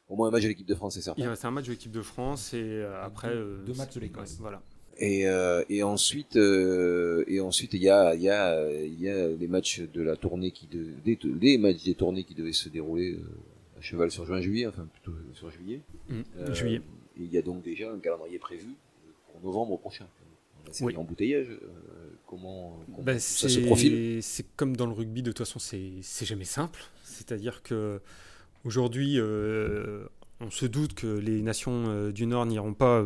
Au 0.10 0.15
moins 0.17 0.28
un 0.28 0.32
match 0.32 0.43
de 0.43 0.50
l'équipe 0.50 0.67
de 0.67 0.76
France, 0.76 0.96
c'est 0.96 1.02
certain. 1.02 1.22
Il 1.22 1.28
restait 1.28 1.48
un 1.48 1.52
match 1.52 1.65
de 1.65 1.72
l'équipe 1.72 1.91
de 1.91 2.02
France 2.02 2.54
et 2.54 2.84
après 3.02 3.34
deux, 3.34 3.74
matchs 3.76 3.96
de 3.96 4.00
l'Écosse. 4.02 4.38
Voilà. 4.39 4.62
Et, 4.99 5.27
euh, 5.27 5.63
et 5.69 5.82
ensuite, 5.82 6.36
euh, 6.36 7.23
et 7.27 7.39
ensuite, 7.39 7.73
il 7.73 7.82
y 7.82 7.89
a, 7.89 8.13
il 8.13 8.21
y 8.21 8.29
a, 8.29 8.71
il 8.71 9.01
y 9.01 9.10
a 9.10 9.27
les 9.27 9.47
matchs 9.47 9.82
de 9.82 10.01
la 10.01 10.15
tournée 10.15 10.51
qui, 10.51 10.67
de, 10.67 10.86
des, 11.03 11.17
les 11.41 11.58
matchs 11.58 11.84
des 11.84 11.95
tournées 11.95 12.23
qui 12.23 12.36
devaient 12.36 12.53
se 12.53 12.69
dérouler 12.69 13.13
euh, 13.13 13.79
à 13.79 13.82
cheval 13.82 14.12
sur 14.12 14.25
juin-juillet, 14.25 14.67
enfin 14.67 14.88
plutôt 14.93 15.17
sur 15.34 15.49
juillet. 15.49 15.82
Mmh, 16.10 16.53
juillet. 16.53 16.82
Et 17.17 17.23
il 17.23 17.34
y 17.34 17.38
a 17.38 17.41
donc 17.41 17.63
déjà 17.63 17.91
un 17.91 17.97
calendrier 17.99 18.38
prévu 18.38 18.67
pour 19.32 19.41
novembre 19.43 19.77
prochain. 19.79 20.06
C'est 20.71 20.95
embouteillage. 20.95 21.47
comment, 22.25 22.79
comment 22.86 23.03
ben, 23.03 23.19
ça 23.19 23.49
se 23.49 23.60
profile? 23.60 24.23
C'est 24.23 24.45
comme 24.56 24.77
dans 24.77 24.86
le 24.86 24.93
rugby, 24.93 25.21
de 25.21 25.32
toute 25.32 25.39
façon, 25.39 25.60
c'est 25.60 26.25
jamais 26.25 26.45
simple. 26.45 26.82
C'est-à-dire 27.03 27.63
que 27.63 27.99
aujourd'hui, 28.63 29.19
on 30.39 30.49
se 30.49 30.65
doute 30.65 30.93
que 30.93 31.08
les 31.17 31.41
nations 31.41 32.10
du 32.12 32.25
Nord 32.25 32.45
n'iront 32.45 32.73
pas 32.73 33.03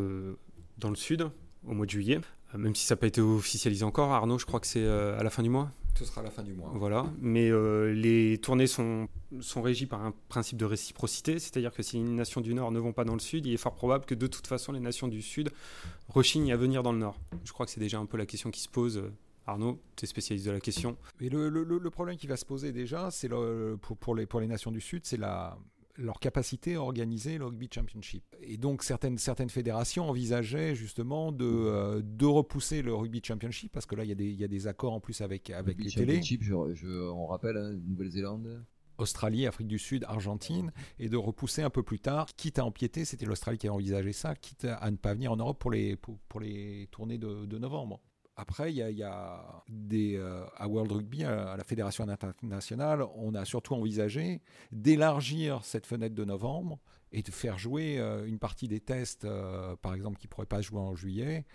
dans 0.78 0.90
le 0.90 0.96
Sud 0.96 1.30
au 1.68 1.74
mois 1.74 1.86
de 1.86 1.92
juillet, 1.92 2.20
euh, 2.54 2.58
même 2.58 2.76
si 2.76 2.86
ça 2.86 2.96
n'a 2.96 3.00
pas 3.00 3.08
été 3.08 3.22
officialisé 3.22 3.84
encore. 3.84 4.12
Arnaud, 4.12 4.38
je 4.38 4.46
crois 4.46 4.60
que 4.60 4.68
c'est 4.68 4.84
euh, 4.84 5.20
à 5.20 5.24
la 5.24 5.30
fin 5.30 5.44
du 5.44 5.50
mois. 5.50 5.72
Ce 5.96 6.06
sera 6.06 6.22
à 6.22 6.24
la 6.24 6.30
fin 6.30 6.44
du 6.44 6.54
mois. 6.54 6.72
Voilà, 6.76 7.08
mais 7.20 7.50
euh, 7.50 7.92
les 7.92 8.38
tournées 8.38 8.68
sont, 8.68 9.08
sont 9.40 9.64
régies 9.64 9.88
par 9.88 10.06
un 10.06 10.14
principe 10.30 10.58
de 10.58 10.66
réciprocité, 10.66 11.40
c'est-à-dire 11.40 11.74
que 11.74 11.82
si 11.82 11.98
les 11.98 12.04
nations 12.04 12.40
du 12.40 12.54
Nord 12.54 12.72
ne 12.72 12.80
vont 12.80 12.94
pas 12.94 13.04
dans 13.04 13.16
le 13.16 13.20
Sud, 13.20 13.48
il 13.48 13.54
est 13.54 13.58
fort 13.58 13.74
probable 13.74 14.06
que 14.06 14.14
de 14.14 14.28
toute 14.28 14.46
façon 14.46 14.72
les 14.72 14.80
nations 14.80 15.08
du 15.08 15.24
Sud 15.24 15.50
rechignent 16.08 16.54
à 16.54 16.58
venir 16.58 16.84
dans 16.84 16.92
le 16.92 17.00
Nord. 17.00 17.20
Je 17.44 17.52
crois 17.52 17.66
que 17.66 17.72
c'est 17.72 17.80
déjà 17.80 17.98
un 17.98 18.06
peu 18.06 18.18
la 18.18 18.28
question 18.28 18.52
qui 18.52 18.62
se 18.62 18.70
pose. 18.70 19.04
Arnaud, 19.48 19.80
tu 19.96 20.04
es 20.04 20.08
spécialiste 20.08 20.46
de 20.46 20.52
la 20.52 20.60
question. 20.60 20.98
Mais 21.20 21.30
le, 21.30 21.50
le, 21.50 21.64
le 21.64 21.90
problème 21.90 22.18
qui 22.18 22.28
va 22.28 22.36
se 22.36 22.46
poser 22.46 22.74
déjà, 22.74 23.10
c'est 23.12 23.30
pour, 23.30 23.98
pour, 23.98 24.14
les, 24.14 24.26
pour 24.26 24.40
les 24.42 24.48
nations 24.48 24.72
du 24.72 24.82
Sud, 24.82 25.06
c'est 25.06 25.18
la, 25.18 25.58
leur 25.98 26.20
capacité 26.20 26.76
à 26.76 26.82
organiser 26.82 27.38
le 27.38 27.46
rugby 27.46 27.70
championship. 27.74 28.24
Et 28.42 28.58
donc 28.58 28.84
certaines, 28.84 29.18
certaines 29.18 29.50
fédérations 29.50 30.10
envisageaient 30.10 30.76
justement 30.76 31.32
de, 31.32 31.46
euh, 31.46 32.02
de 32.04 32.26
repousser 32.26 32.82
le 32.82 32.94
rugby 32.94 33.22
championship, 33.24 33.72
parce 33.72 33.86
que 33.86 33.96
là 33.96 34.04
il 34.04 34.10
y, 34.10 34.12
a 34.12 34.16
des, 34.16 34.28
il 34.28 34.40
y 34.40 34.44
a 34.44 34.48
des 34.48 34.68
accords 34.68 34.94
en 34.94 35.00
plus 35.00 35.22
avec, 35.22 35.50
avec 35.50 35.82
les 35.84 35.92
télés. 35.92 36.22
Je, 36.24 36.74
je, 36.74 37.10
on 37.10 37.28
rappelle, 37.28 37.58
hein, 37.58 37.76
Nouvelle-Zélande 37.88 38.64
Australie, 38.98 39.46
Afrique 39.46 39.68
du 39.68 39.78
Sud, 39.78 40.04
Argentine, 40.08 40.72
et 40.98 41.08
de 41.08 41.18
repousser 41.18 41.62
un 41.62 41.70
peu 41.70 41.84
plus 41.84 42.00
tard, 42.00 42.26
quitte 42.36 42.58
à 42.58 42.66
empiéter, 42.66 43.06
c'était 43.06 43.28
l'Australie 43.28 43.60
qui 43.60 43.68
a 43.68 43.74
envisagé 43.74 44.12
ça, 44.12 44.36
quitte 44.36 44.66
à 44.66 44.90
ne 44.90 44.98
pas 44.98 45.14
venir 45.14 45.32
en 45.32 45.36
Europe 45.36 45.60
pour 45.60 45.70
les, 45.70 45.96
pour, 45.96 46.18
pour 46.28 46.40
les 46.40 46.88
tournées 46.90 47.20
de, 47.20 47.46
de 47.46 47.58
novembre. 47.60 48.02
Après, 48.40 48.72
il 48.72 48.78
y 48.78 49.04
a, 49.04 49.64
euh, 49.94 50.46
à 50.58 50.68
World 50.68 50.92
Rugby, 50.92 51.24
à, 51.24 51.58
la 51.58 51.64
Fédération 51.64 52.08
internationale, 52.08 53.04
on 53.16 53.34
a 53.34 53.46
surtout 53.46 53.74
envisagé 53.74 54.42
d'élargir 54.72 55.66
cette 55.66 55.88
fenêtre 55.88 56.14
de 56.14 56.24
novembre 56.24 56.78
et 57.12 57.24
de 57.24 57.32
faire 57.32 57.58
jouer 57.58 57.98
euh, 57.98 58.28
une 58.28 58.38
partie 58.38 58.68
des 58.68 58.80
tests, 58.80 59.26
euh, 59.26 59.76
par 59.78 59.96
exemple, 59.96 60.20
qui 60.20 60.28
ne 60.28 60.30
pourraient 60.30 60.46
pas 60.46 60.62
jouer 60.62 60.80
en 60.80 60.96
juillet, 60.96 61.46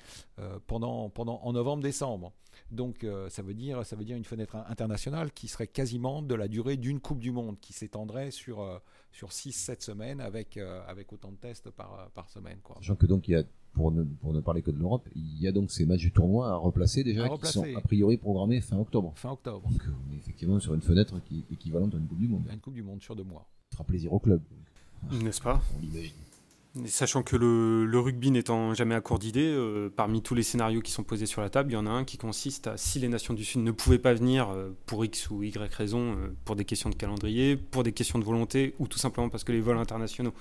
pendant, 0.66 1.08
pendant, 1.08 1.40
en 1.44 1.52
novembre-décembre. 1.52 2.32
Donc 2.72 3.06
ça, 3.28 3.42
veut 3.42 3.54
dire, 3.54 3.86
ça 3.86 3.94
veut 3.94 4.04
dire 4.04 4.16
une 4.16 4.24
fenêtre 4.24 4.56
internationale 4.56 5.30
qui 5.30 5.46
serait 5.46 5.68
quasiment 5.68 6.20
de 6.20 6.34
la 6.34 6.48
durée 6.48 6.76
d'une 6.76 7.00
Coupe 7.00 7.20
du 7.20 7.30
Monde, 7.30 7.60
qui 7.60 7.72
s'étendrait 7.72 8.32
sur, 8.32 8.82
sur 9.12 9.28
6-7 9.28 9.82
semaines 9.82 10.20
avec, 10.20 10.56
avec 10.56 11.12
autant 11.12 11.30
de 11.30 11.36
tests 11.36 11.70
par, 11.70 12.28
semaine. 12.28 12.58
Quoi. 12.62 12.80
Que 12.98 13.06
donc 13.06 13.28
il 13.28 13.32
y 13.32 13.36
a 13.36 13.44
pour 13.72 13.90
ne, 13.90 14.04
pour 14.04 14.32
ne 14.32 14.40
parler 14.40 14.62
que 14.62 14.70
de 14.70 14.78
l'Europe, 14.78 15.08
il 15.14 15.40
y 15.40 15.46
a 15.46 15.52
donc 15.52 15.70
ces 15.70 15.86
matchs 15.86 16.00
du 16.00 16.12
tournoi 16.12 16.50
à 16.50 16.56
replacer 16.56 17.04
déjà, 17.04 17.28
qui 17.28 17.46
sont 17.46 17.64
a 17.76 17.80
priori 17.80 18.16
programmés 18.16 18.60
fin 18.60 18.78
octobre. 18.78 19.12
Fin 19.16 19.30
octobre. 19.30 19.68
Donc 19.70 19.82
on 19.86 20.12
est 20.12 20.18
effectivement 20.18 20.60
sur 20.60 20.74
une 20.74 20.82
fenêtre 20.82 21.14
qui 21.24 21.38
est 21.38 21.52
équivalente 21.54 21.94
à 21.94 21.98
une 21.98 22.06
Coupe 22.06 22.18
du 22.18 22.28
Monde. 22.28 22.44
Une 22.52 22.60
Coupe 22.60 22.74
du 22.74 22.82
Monde 22.82 23.02
sur 23.02 23.16
deux 23.16 23.24
mois. 23.24 23.46
Ça 23.70 23.76
fera 23.76 23.84
plaisir 23.84 24.12
au 24.12 24.18
club. 24.18 24.42
N'est-ce 25.10 25.40
pas? 25.40 25.60
On 25.76 25.80
l'imagine. 25.80 26.12
Sachant 26.86 27.22
que 27.22 27.36
le, 27.36 27.98
rugby 27.98 28.30
n'étant 28.30 28.72
jamais 28.72 28.94
à 28.94 29.02
court 29.02 29.18
d'idées, 29.18 29.52
euh, 29.52 29.90
parmi 29.94 30.22
tous 30.22 30.34
les 30.34 30.42
scénarios 30.42 30.80
qui 30.80 30.90
sont 30.90 31.02
posés 31.02 31.26
sur 31.26 31.42
la 31.42 31.50
table, 31.50 31.70
il 31.70 31.74
y 31.74 31.76
en 31.76 31.86
a 31.86 31.90
un 31.90 32.04
qui 32.04 32.16
consiste 32.16 32.66
à, 32.66 32.78
si 32.78 32.98
les 32.98 33.08
nations 33.08 33.34
du 33.34 33.44
Sud 33.44 33.60
ne 33.60 33.72
pouvaient 33.72 33.98
pas 33.98 34.14
venir 34.14 34.48
euh, 34.48 34.70
pour 34.86 35.04
X 35.04 35.28
ou 35.28 35.42
Y 35.42 35.70
raison, 35.74 36.12
euh, 36.12 36.34
pour 36.46 36.56
des 36.56 36.64
questions 36.64 36.88
de 36.88 36.94
calendrier, 36.94 37.56
pour 37.56 37.82
des 37.82 37.92
questions 37.92 38.18
de 38.18 38.24
volonté, 38.24 38.74
ou 38.78 38.88
tout 38.88 38.98
simplement 38.98 39.28
parce 39.28 39.44
que 39.44 39.52
les 39.52 39.60
vols 39.60 39.76
internationaux 39.76 40.32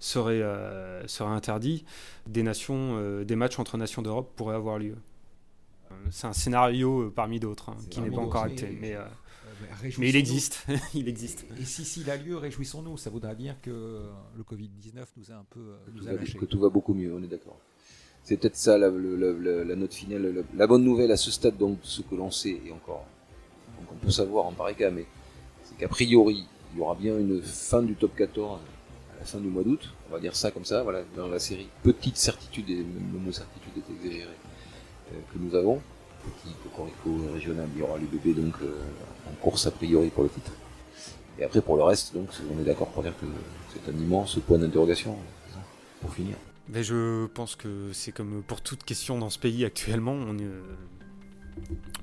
seraient, 0.00 0.42
seraient 1.06 1.30
interdits, 1.30 1.84
des, 2.26 2.42
nations, 2.42 3.22
des 3.22 3.36
matchs 3.36 3.58
entre 3.58 3.76
nations 3.76 4.02
d'Europe 4.02 4.32
pourraient 4.36 4.56
avoir 4.56 4.78
lieu. 4.78 4.96
C'est 6.10 6.26
un 6.26 6.32
scénario 6.32 7.10
parmi 7.14 7.40
d'autres, 7.40 7.70
hein, 7.70 7.76
qui 7.90 8.00
n'est 8.00 8.10
pas 8.10 8.20
encore 8.20 8.44
acté. 8.44 8.76
Mais, 8.80 8.96
Mais 9.98 10.08
il 10.10 10.16
existe, 10.16 10.66
il 10.94 11.08
existe. 11.08 11.46
Et, 11.60 11.64
si 11.64 11.84
s'il 11.84 12.10
a 12.10 12.16
lieu, 12.16 12.36
réjouissons-nous. 12.36 12.96
Ça 12.96 13.10
voudra 13.10 13.34
dire 13.34 13.56
que 13.62 14.02
le 14.36 14.42
Covid-19 14.42 15.04
nous 15.16 15.30
a 15.30 15.34
un 15.34 15.46
peu 15.48 15.76
nous 15.94 16.08
a 16.08 16.12
lâché. 16.12 16.38
Que 16.38 16.44
tout 16.44 16.60
va 16.60 16.68
beaucoup 16.68 16.94
mieux, 16.94 17.14
on 17.14 17.22
est 17.22 17.28
d'accord. 17.28 17.58
C'est 18.26 18.36
peut-être 18.38 18.56
ça 18.56 18.76
la, 18.76 18.90
note 18.90 19.94
finale. 19.94 20.44
La, 20.56 20.66
bonne 20.66 20.82
nouvelle 20.82 21.12
à 21.12 21.16
ce 21.16 21.30
stade, 21.30 21.56
donc, 21.56 21.78
ce 21.84 22.02
que 22.02 22.16
l'on 22.16 22.32
sait, 22.32 22.60
et 22.66 22.72
encore, 22.72 23.06
donc 23.78 23.92
on 23.92 24.04
peut 24.04 24.10
savoir 24.10 24.46
en 24.46 24.52
pareil 24.52 24.74
cas, 24.74 24.90
mais 24.90 25.06
c'est 25.62 25.76
qu'a 25.76 25.86
priori, 25.86 26.44
il 26.74 26.78
y 26.78 26.82
aura 26.82 26.96
bien 26.96 27.16
une 27.16 27.40
fin 27.40 27.82
du 27.82 27.94
top 27.94 28.16
14 28.16 28.58
à 29.14 29.20
la 29.20 29.24
fin 29.24 29.38
du 29.38 29.46
mois 29.46 29.62
d'août. 29.62 29.94
On 30.10 30.12
va 30.12 30.18
dire 30.18 30.34
ça 30.34 30.50
comme 30.50 30.64
ça, 30.64 30.82
voilà, 30.82 31.02
dans 31.14 31.28
la 31.28 31.38
série. 31.38 31.68
Petite 31.84 32.16
certitude, 32.16 32.68
et 32.68 32.78
le 32.78 33.18
mot 33.18 33.30
certitude 33.30 33.72
est 33.76 33.92
exagéré, 33.92 34.34
euh, 35.12 35.20
que 35.32 35.38
nous 35.38 35.54
avons. 35.54 35.80
Petit 36.26 36.54
cocorico 36.62 37.32
régional, 37.32 37.68
il 37.74 37.80
y 37.80 37.82
aura 37.82 37.98
bébés 37.98 38.34
donc 38.34 38.54
euh, 38.62 38.74
en 39.30 39.34
course 39.40 39.66
a 39.66 39.70
priori 39.70 40.08
pour 40.08 40.24
le 40.24 40.28
titre. 40.28 40.52
Et 41.38 41.44
après 41.44 41.60
pour 41.60 41.76
le 41.76 41.82
reste, 41.82 42.14
donc 42.14 42.28
on 42.54 42.60
est 42.60 42.64
d'accord 42.64 42.88
pour 42.88 43.02
dire 43.02 43.12
que 43.20 43.26
c'est 43.72 43.90
un 43.90 43.96
immense 43.96 44.38
point 44.46 44.58
d'interrogation 44.58 45.16
pour 46.00 46.12
finir. 46.12 46.36
Mais 46.68 46.82
je 46.82 47.26
pense 47.26 47.54
que 47.54 47.90
c'est 47.92 48.12
comme 48.12 48.42
pour 48.42 48.60
toute 48.60 48.82
question 48.82 49.18
dans 49.18 49.30
ce 49.30 49.38
pays 49.38 49.64
actuellement, 49.64 50.12
on 50.12 50.36
euh, 50.38 50.62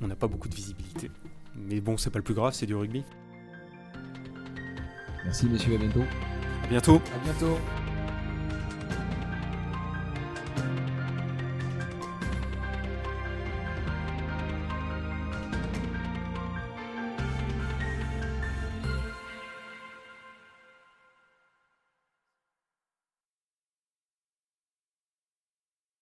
n'a 0.02 0.16
pas 0.16 0.28
beaucoup 0.28 0.48
de 0.48 0.56
visibilité. 0.56 1.12
Mais 1.56 1.82
bon, 1.82 1.98
c'est 1.98 2.10
pas 2.10 2.20
le 2.20 2.24
plus 2.24 2.34
grave, 2.34 2.54
c'est 2.54 2.66
du 2.66 2.76
rugby. 2.76 3.04
Merci 5.26 5.48
messieurs, 5.48 5.76
à 5.76 5.78
bientôt. 5.78 6.04
À 6.64 6.68
bientôt. 6.68 7.02
À 7.14 7.24
bientôt. 7.24 7.58